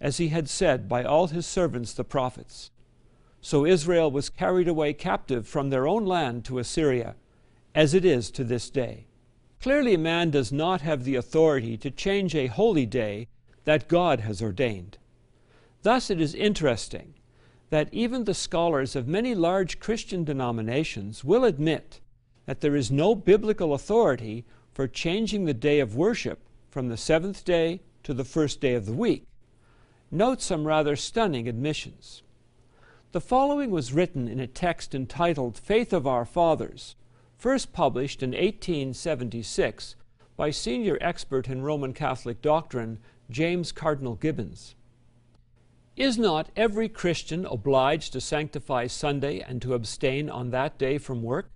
as 0.00 0.16
he 0.16 0.28
had 0.28 0.48
said 0.48 0.88
by 0.88 1.04
all 1.04 1.26
his 1.26 1.46
servants 1.46 1.92
the 1.92 2.04
prophets. 2.04 2.70
So 3.40 3.66
Israel 3.66 4.10
was 4.10 4.30
carried 4.30 4.68
away 4.68 4.92
captive 4.92 5.46
from 5.46 5.70
their 5.70 5.86
own 5.86 6.06
land 6.06 6.44
to 6.46 6.58
Assyria, 6.58 7.16
as 7.74 7.94
it 7.94 8.04
is 8.04 8.30
to 8.32 8.44
this 8.44 8.70
day. 8.70 9.06
Clearly, 9.60 9.96
man 9.96 10.30
does 10.30 10.50
not 10.50 10.80
have 10.80 11.04
the 11.04 11.16
authority 11.16 11.76
to 11.76 11.90
change 11.90 12.34
a 12.34 12.46
holy 12.46 12.86
day 12.86 13.28
that 13.64 13.88
God 13.88 14.20
has 14.20 14.40
ordained. 14.40 14.96
Thus, 15.82 16.10
it 16.10 16.20
is 16.20 16.34
interesting 16.34 17.14
that 17.70 17.88
even 17.92 18.24
the 18.24 18.34
scholars 18.34 18.94
of 18.94 19.08
many 19.08 19.34
large 19.34 19.78
Christian 19.78 20.24
denominations 20.24 21.24
will 21.24 21.44
admit 21.44 22.00
that 22.46 22.60
there 22.60 22.76
is 22.76 22.90
no 22.90 23.14
biblical 23.14 23.72
authority 23.72 24.44
for 24.72 24.88
changing 24.88 25.44
the 25.44 25.54
day 25.54 25.80
of 25.80 25.96
worship 25.96 26.40
from 26.68 26.88
the 26.88 26.96
seventh 26.96 27.44
day 27.44 27.80
to 28.02 28.12
the 28.12 28.24
first 28.24 28.60
day 28.60 28.74
of 28.74 28.86
the 28.86 28.92
week, 28.92 29.24
note 30.10 30.40
some 30.40 30.66
rather 30.66 30.96
stunning 30.96 31.48
admissions. 31.48 32.22
The 33.12 33.20
following 33.20 33.70
was 33.70 33.92
written 33.92 34.28
in 34.28 34.40
a 34.40 34.46
text 34.46 34.94
entitled 34.94 35.58
Faith 35.58 35.92
of 35.92 36.06
Our 36.06 36.24
Fathers, 36.24 36.94
first 37.36 37.72
published 37.72 38.22
in 38.22 38.30
1876 38.30 39.96
by 40.36 40.50
senior 40.50 40.96
expert 41.00 41.48
in 41.48 41.62
Roman 41.62 41.92
Catholic 41.92 42.40
doctrine 42.40 42.98
James 43.28 43.72
Cardinal 43.72 44.14
Gibbons. 44.14 44.74
Is 45.96 46.16
not 46.16 46.50
every 46.56 46.88
Christian 46.88 47.44
obliged 47.44 48.12
to 48.12 48.20
sanctify 48.20 48.86
Sunday 48.86 49.40
and 49.40 49.60
to 49.62 49.74
abstain 49.74 50.30
on 50.30 50.50
that 50.50 50.78
day 50.78 50.98
from 50.98 51.22
work? 51.22 51.50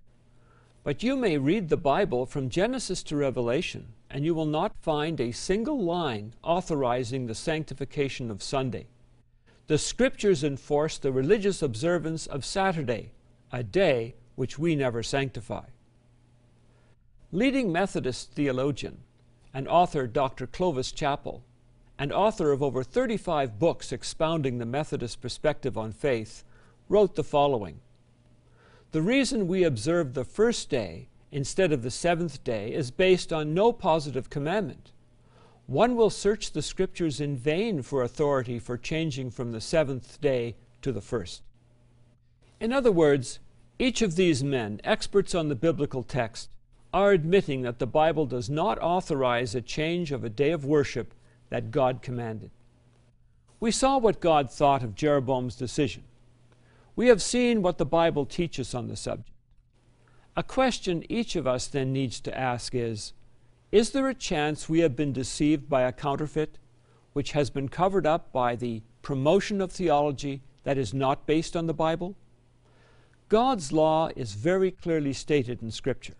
But 0.83 1.01
you 1.01 1.15
may 1.15 1.37
read 1.37 1.69
the 1.69 1.77
Bible 1.77 2.25
from 2.25 2.49
Genesis 2.49 3.01
to 3.03 3.15
Revelation 3.15 3.93
and 4.09 4.23
you 4.23 4.35
will 4.35 4.45
not 4.45 4.77
find 4.81 5.19
a 5.19 5.31
single 5.31 5.81
line 5.83 6.33
authorizing 6.43 7.25
the 7.25 7.35
sanctification 7.35 8.29
of 8.29 8.43
Sunday. 8.43 8.87
The 9.67 9.77
Scriptures 9.77 10.43
enforce 10.43 10.97
the 10.97 11.11
religious 11.11 11.61
observance 11.61 12.27
of 12.27 12.45
Saturday, 12.45 13.11
a 13.51 13.63
day 13.63 14.15
which 14.35 14.59
we 14.59 14.75
never 14.75 15.01
sanctify. 15.01 15.65
Leading 17.31 17.71
Methodist 17.71 18.31
theologian 18.33 18.99
and 19.53 19.67
author 19.67 20.05
Dr. 20.05 20.45
Clovis 20.45 20.91
Chappell, 20.91 21.43
and 21.97 22.11
author 22.11 22.51
of 22.51 22.61
over 22.61 22.83
35 22.83 23.57
books 23.57 23.91
expounding 23.91 24.57
the 24.57 24.65
Methodist 24.65 25.21
perspective 25.21 25.77
on 25.77 25.91
faith, 25.91 26.43
wrote 26.89 27.15
the 27.15 27.23
following 27.23 27.79
The 28.91 29.01
reason 29.01 29.47
we 29.47 29.63
observe 29.63 30.13
the 30.13 30.25
first 30.25 30.69
day 30.69 31.07
instead 31.31 31.71
of 31.71 31.83
the 31.83 31.91
seventh 31.91 32.43
day 32.43 32.73
is 32.73 32.91
based 32.91 33.33
on 33.33 33.53
no 33.53 33.71
positive 33.71 34.29
commandment. 34.29 34.91
One 35.67 35.95
will 35.95 36.11
search 36.11 36.51
the 36.51 36.61
scriptures 36.61 37.19
in 37.19 37.35
vain 37.35 37.81
for 37.81 38.03
authority 38.03 38.59
for 38.59 38.77
changing 38.77 39.31
from 39.31 39.51
the 39.51 39.61
seventh 39.61 40.21
day 40.21 40.55
to 40.83 40.91
the 40.91 41.01
first. 41.01 41.41
In 42.59 42.71
other 42.71 42.91
words, 42.91 43.39
each 43.79 44.01
of 44.01 44.15
these 44.15 44.43
men, 44.43 44.79
experts 44.83 45.33
on 45.33 45.49
the 45.49 45.55
biblical 45.55 46.03
text, 46.03 46.49
are 46.93 47.11
admitting 47.11 47.63
that 47.63 47.79
the 47.79 47.87
Bible 47.87 48.25
does 48.25 48.49
not 48.49 48.79
authorize 48.79 49.55
a 49.55 49.61
change 49.61 50.11
of 50.11 50.23
a 50.23 50.29
day 50.29 50.51
of 50.51 50.63
worship 50.63 51.13
that 51.49 51.71
God 51.71 52.01
commanded. 52.01 52.51
We 53.59 53.71
saw 53.71 53.97
what 53.97 54.19
God 54.19 54.51
thought 54.51 54.83
of 54.83 54.95
Jeroboam's 54.95 55.55
decision. 55.55 56.03
We 56.95 57.07
have 57.07 57.21
seen 57.21 57.61
what 57.61 57.77
the 57.77 57.85
Bible 57.85 58.25
teaches 58.25 58.73
on 58.73 58.87
the 58.87 58.95
subject. 58.95 59.31
A 60.37 60.43
question 60.43 61.03
each 61.09 61.35
of 61.35 61.47
us 61.47 61.67
then 61.67 61.93
needs 61.93 62.19
to 62.21 62.37
ask 62.37 62.75
is 62.75 63.13
Is 63.71 63.91
there 63.91 64.09
a 64.09 64.13
chance 64.13 64.67
we 64.67 64.79
have 64.79 64.95
been 64.95 65.13
deceived 65.13 65.69
by 65.69 65.83
a 65.83 65.93
counterfeit 65.93 66.57
which 67.13 67.31
has 67.31 67.49
been 67.49 67.69
covered 67.69 68.05
up 68.05 68.31
by 68.33 68.55
the 68.55 68.81
promotion 69.01 69.61
of 69.61 69.71
theology 69.71 70.41
that 70.63 70.77
is 70.77 70.93
not 70.93 71.25
based 71.25 71.55
on 71.55 71.67
the 71.67 71.73
Bible? 71.73 72.15
God's 73.29 73.71
law 73.71 74.09
is 74.15 74.33
very 74.33 74.71
clearly 74.71 75.13
stated 75.13 75.61
in 75.61 75.71
Scripture. 75.71 76.15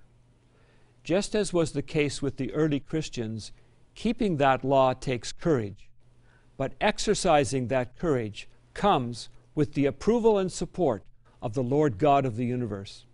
Just 1.03 1.35
as 1.35 1.53
was 1.53 1.73
the 1.73 1.83
case 1.83 2.21
with 2.21 2.37
the 2.37 2.51
early 2.53 2.79
Christians, 2.79 3.51
keeping 3.95 4.37
that 4.37 4.63
law 4.63 4.93
takes 4.93 5.31
courage, 5.31 5.89
but 6.57 6.73
exercising 6.79 7.67
that 7.67 7.97
courage 7.97 8.47
comes 8.73 9.29
with 9.55 9.73
the 9.73 9.85
approval 9.85 10.37
and 10.37 10.51
support 10.51 11.03
of 11.41 11.53
the 11.53 11.63
Lord 11.63 11.97
God 11.97 12.25
of 12.25 12.35
the 12.35 12.45
universe. 12.45 13.05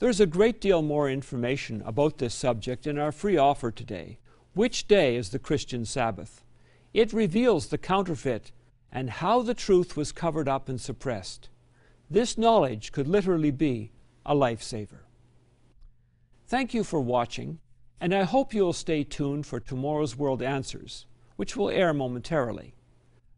There's 0.00 0.20
a 0.20 0.26
great 0.26 0.60
deal 0.60 0.82
more 0.82 1.08
information 1.08 1.82
about 1.86 2.18
this 2.18 2.34
subject 2.34 2.86
in 2.86 2.98
our 2.98 3.12
free 3.12 3.36
offer 3.36 3.70
today. 3.70 4.18
Which 4.54 4.88
day 4.88 5.16
is 5.16 5.30
the 5.30 5.38
Christian 5.38 5.84
Sabbath? 5.84 6.44
It 6.92 7.12
reveals 7.12 7.68
the 7.68 7.78
counterfeit 7.78 8.50
and 8.90 9.08
how 9.08 9.42
the 9.42 9.54
truth 9.54 9.96
was 9.96 10.12
covered 10.12 10.48
up 10.48 10.68
and 10.68 10.80
suppressed. 10.80 11.48
This 12.10 12.36
knowledge 12.36 12.92
could 12.92 13.08
literally 13.08 13.52
be 13.52 13.92
a 14.26 14.34
lifesaver. 14.34 15.04
Thank 16.46 16.74
you 16.74 16.84
for 16.84 17.00
watching, 17.00 17.60
and 18.02 18.12
I 18.12 18.24
hope 18.24 18.52
you'll 18.52 18.72
stay 18.72 19.04
tuned 19.04 19.46
for 19.46 19.60
tomorrow's 19.60 20.16
World 20.16 20.42
Answers, 20.42 21.06
which 21.36 21.56
will 21.56 21.70
air 21.70 21.94
momentarily. 21.94 22.74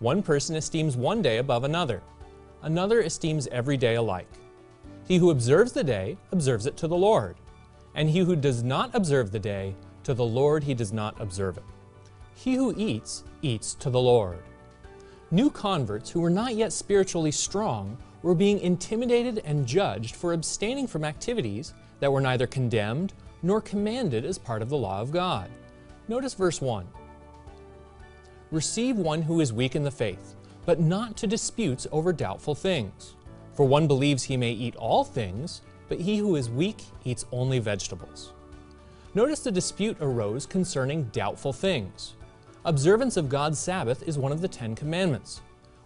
One 0.00 0.22
person 0.22 0.56
esteems 0.56 0.96
one 0.96 1.22
day 1.22 1.38
above 1.38 1.64
another. 1.64 2.02
Another 2.62 3.00
esteems 3.00 3.46
every 3.48 3.76
day 3.76 3.94
alike. 3.94 4.28
He 5.06 5.18
who 5.18 5.30
observes 5.30 5.72
the 5.72 5.84
day 5.84 6.16
observes 6.32 6.66
it 6.66 6.76
to 6.78 6.88
the 6.88 6.96
Lord 6.96 7.36
and 7.96 8.10
he 8.10 8.20
who 8.20 8.36
does 8.36 8.62
not 8.62 8.94
observe 8.94 9.32
the 9.32 9.38
day, 9.38 9.74
to 10.04 10.14
the 10.14 10.24
Lord 10.24 10.62
he 10.62 10.74
does 10.74 10.92
not 10.92 11.18
observe 11.20 11.56
it. 11.56 11.64
He 12.36 12.54
who 12.54 12.74
eats, 12.76 13.24
eats 13.40 13.74
to 13.76 13.90
the 13.90 14.00
Lord. 14.00 14.38
New 15.30 15.50
converts 15.50 16.10
who 16.10 16.20
were 16.20 16.30
not 16.30 16.54
yet 16.54 16.72
spiritually 16.72 17.32
strong 17.32 17.96
were 18.22 18.34
being 18.34 18.60
intimidated 18.60 19.42
and 19.44 19.66
judged 19.66 20.14
for 20.14 20.34
abstaining 20.34 20.86
from 20.86 21.04
activities 21.04 21.72
that 21.98 22.12
were 22.12 22.20
neither 22.20 22.46
condemned 22.46 23.14
nor 23.42 23.60
commanded 23.62 24.24
as 24.26 24.38
part 24.38 24.62
of 24.62 24.68
the 24.68 24.76
law 24.76 25.00
of 25.00 25.10
God. 25.10 25.50
Notice 26.06 26.34
verse 26.34 26.60
1. 26.60 26.86
Receive 28.50 28.96
one 28.96 29.22
who 29.22 29.40
is 29.40 29.52
weak 29.52 29.74
in 29.74 29.82
the 29.82 29.90
faith, 29.90 30.36
but 30.66 30.80
not 30.80 31.16
to 31.16 31.26
disputes 31.26 31.86
over 31.90 32.12
doubtful 32.12 32.54
things. 32.54 33.15
For 33.56 33.66
one 33.66 33.86
believes 33.86 34.22
he 34.22 34.36
may 34.36 34.52
eat 34.52 34.76
all 34.76 35.02
things, 35.02 35.62
but 35.88 35.98
he 35.98 36.18
who 36.18 36.36
is 36.36 36.50
weak 36.50 36.84
eats 37.04 37.24
only 37.32 37.58
vegetables. 37.58 38.34
Notice 39.14 39.40
the 39.40 39.50
dispute 39.50 39.96
arose 39.98 40.44
concerning 40.44 41.04
doubtful 41.04 41.54
things. 41.54 42.16
Observance 42.66 43.16
of 43.16 43.30
God's 43.30 43.58
Sabbath 43.58 44.02
is 44.02 44.18
one 44.18 44.30
of 44.30 44.42
the 44.42 44.48
Ten 44.48 44.74
Commandments. 44.74 45.40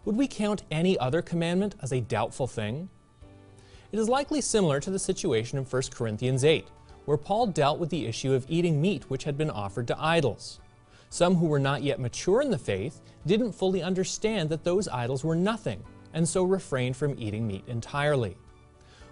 Would 0.04 0.16
we 0.16 0.26
count 0.26 0.64
any 0.72 0.98
other 0.98 1.22
commandment 1.22 1.76
as 1.80 1.92
a 1.92 2.00
doubtful 2.00 2.48
thing? 2.48 2.88
It 3.92 4.00
is 4.00 4.08
likely 4.08 4.40
similar 4.40 4.80
to 4.80 4.90
the 4.90 4.98
situation 4.98 5.56
in 5.56 5.64
1 5.64 5.82
Corinthians 5.94 6.42
8, 6.42 6.66
where 7.04 7.16
Paul 7.16 7.46
dealt 7.46 7.78
with 7.78 7.90
the 7.90 8.06
issue 8.06 8.32
of 8.32 8.46
eating 8.48 8.80
meat 8.80 9.04
which 9.08 9.22
had 9.22 9.38
been 9.38 9.50
offered 9.50 9.86
to 9.88 10.02
idols. 10.02 10.58
Some 11.08 11.36
who 11.36 11.46
were 11.46 11.60
not 11.60 11.84
yet 11.84 12.00
mature 12.00 12.40
in 12.40 12.50
the 12.50 12.58
faith 12.58 13.00
didn't 13.26 13.52
fully 13.52 13.80
understand 13.80 14.48
that 14.50 14.64
those 14.64 14.88
idols 14.88 15.22
were 15.22 15.36
nothing, 15.36 15.84
and 16.12 16.28
so 16.28 16.44
refrained 16.44 16.96
from 16.96 17.14
eating 17.18 17.46
meat 17.46 17.64
entirely. 17.66 18.36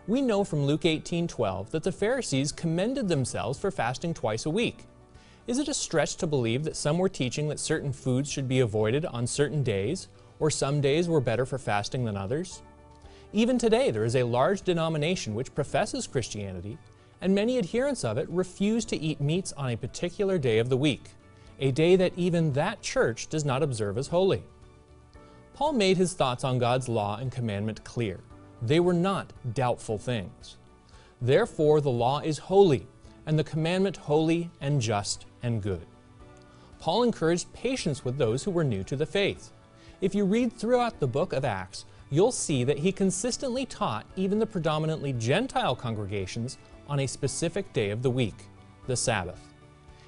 We 0.07 0.23
know 0.23 0.43
from 0.43 0.65
Luke 0.65 0.85
18:12 0.85 1.71
that 1.71 1.83
the 1.83 1.93
Pharisees 1.93 2.53
commended 2.53 3.09
themselves 3.09 3.59
for 3.59 3.71
fasting 3.71 4.15
twice 4.15 4.47
a 4.47 4.51
week. 4.51 4.87
Is 5.47 5.59
it 5.59 5.69
a 5.69 5.75
stretch 5.75 6.17
to 6.17 6.27
believe 6.27 6.65
that 6.65 6.77
some 6.77 6.99
were 6.99 7.09
teaching 7.09 7.49
that 7.49 7.61
certain 7.61 7.93
foods 7.93 8.31
should 8.31 8.49
be 8.49 8.61
avoided 8.61 9.05
on 9.07 9.27
certain 9.27 9.63
days, 9.63 10.09
or 10.39 10.51
some 10.51 10.81
days 10.81 11.09
were 11.09 11.21
better 11.21 11.47
for 11.47 11.59
fasting 11.59 12.05
than 12.05 12.17
others? 12.17 12.63
Even 13.33 13.59
today, 13.59 13.91
there 13.91 14.05
is 14.05 14.17
a 14.17 14.23
large 14.23 14.63
denomination 14.63 15.35
which 15.35 15.55
professes 15.55 16.07
Christianity, 16.07 16.79
and 17.21 17.35
many 17.35 17.59
adherents 17.59 18.05
of 18.05 18.17
it 18.17 18.29
refuse 18.31 18.85
to 18.87 18.97
eat 18.97 19.21
meats 19.21 19.53
on 19.55 19.71
a 19.71 19.77
particular 19.77 20.39
day 20.39 20.59
of 20.59 20.69
the 20.69 20.77
week, 20.77 21.11
a 21.61 21.71
day 21.71 21.97
that 21.97 22.13
even 22.17 22.53
that 22.55 22.81
church 22.81 23.29
does 23.29 23.45
not 23.45 23.63
observe 23.63 23.99
as 23.99 24.09
holy. 24.09 24.43
Paul 25.59 25.73
made 25.73 25.97
his 25.97 26.13
thoughts 26.13 26.45
on 26.45 26.61
God's 26.61 26.89
law 26.89 27.19
and 27.19 27.33
commandment 27.33 27.83
clear. 27.83 28.21
They 28.63 28.79
were 28.79 28.93
not 28.93 29.33
doubtful 29.55 29.99
things. 29.99 30.57
Therefore, 31.21 31.81
the 31.81 31.91
law 31.91 32.21
is 32.21 32.39
holy, 32.39 32.87
and 33.27 33.37
the 33.37 33.43
commandment 33.43 33.97
holy 33.97 34.53
and 34.61 34.81
just 34.81 35.27
and 35.43 35.61
good. 35.61 35.85
Paul 36.79 37.03
encouraged 37.03 37.53
patience 37.55 38.05
with 38.05 38.19
those 38.19 38.45
who 38.45 38.53
were 38.53 38.63
new 38.63 38.85
to 38.85 38.95
the 38.95 39.05
faith. 39.05 39.51
If 40.01 40.15
you 40.15 40.25
read 40.27 40.53
throughout 40.53 41.01
the 41.01 41.09
book 41.09 41.33
of 41.33 41.45
Acts, 41.45 41.87
you'll 42.09 42.31
see 42.31 42.63
that 42.63 42.79
he 42.79 42.93
consistently 42.93 43.67
taught 43.67 44.07
even 44.15 44.39
the 44.39 44.47
predominantly 44.47 45.13
Gentile 45.13 45.75
congregations 45.75 46.57
on 46.87 47.01
a 47.01 47.07
specific 47.09 47.73
day 47.73 47.91
of 47.91 48.03
the 48.03 48.11
week, 48.11 48.45
the 48.87 48.97
Sabbath. 48.97 49.41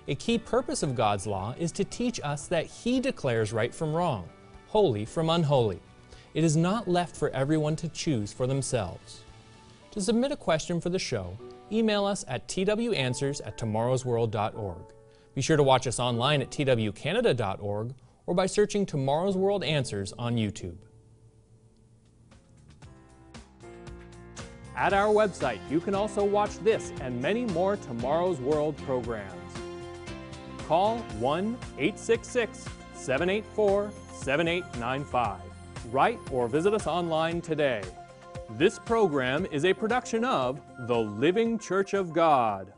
A 0.07 0.15
key 0.15 0.39
purpose 0.39 0.85
of 0.85 0.95
God's 0.95 1.27
law 1.27 1.57
is 1.59 1.73
to 1.73 1.83
teach 1.83 2.21
us 2.23 2.47
that 2.47 2.67
He 2.67 3.01
declares 3.01 3.53
right 3.53 3.75
from 3.75 3.93
wrong, 3.93 4.29
holy 4.71 5.05
from 5.05 5.31
unholy, 5.31 5.81
it 6.33 6.45
is 6.45 6.57
not 6.57 6.87
left 6.87 7.17
for 7.17 7.29
everyone 7.31 7.75
to 7.75 7.89
choose 7.89 8.33
for 8.33 8.47
themselves. 8.47 9.23
To 9.91 10.01
submit 10.01 10.31
a 10.31 10.37
question 10.37 10.81
for 10.81 10.91
the 10.91 10.99
show, 10.99 11.37
email 11.73 12.05
us 12.05 12.25
at 12.29 12.47
twanswers 12.47 13.45
at 13.45 13.59
tomorrowsworld.org. 13.59 14.83
Be 15.35 15.43
sure 15.43 15.57
to 15.57 15.63
watch 15.65 15.89
us 15.89 15.99
online 15.99 16.41
at 16.41 16.53
twcanada.org 16.53 17.95
or 18.27 18.35
by 18.35 18.47
searching 18.47 18.87
Tomorrow's 18.87 19.37
World 19.37 19.65
Answers 19.65 20.13
on 20.17 20.37
YouTube. 20.37 20.77
At 24.77 24.93
our 24.93 25.13
website, 25.13 25.59
you 25.69 25.81
can 25.81 25.97
also 25.97 26.23
watch 26.23 26.57
this 26.61 26.93
and 27.01 27.21
many 27.21 27.45
more 27.47 27.77
Tomorrow's 27.77 28.39
World 28.39 28.77
programs. 28.87 29.35
Call 30.69 30.99
1 31.19 31.59
866 31.77 32.69
784 32.95 33.91
7895 34.21 35.41
write 35.91 36.19
or 36.31 36.49
visit 36.49 36.75
us 36.75 36.87
online 36.87 37.41
today. 37.41 37.83
This 38.51 38.79
program 38.79 39.47
is 39.51 39.65
a 39.65 39.73
production 39.73 40.25
of 40.25 40.61
the 40.87 40.97
Living 40.97 41.59
Church 41.59 41.95
of 41.95 42.13
God. 42.13 42.73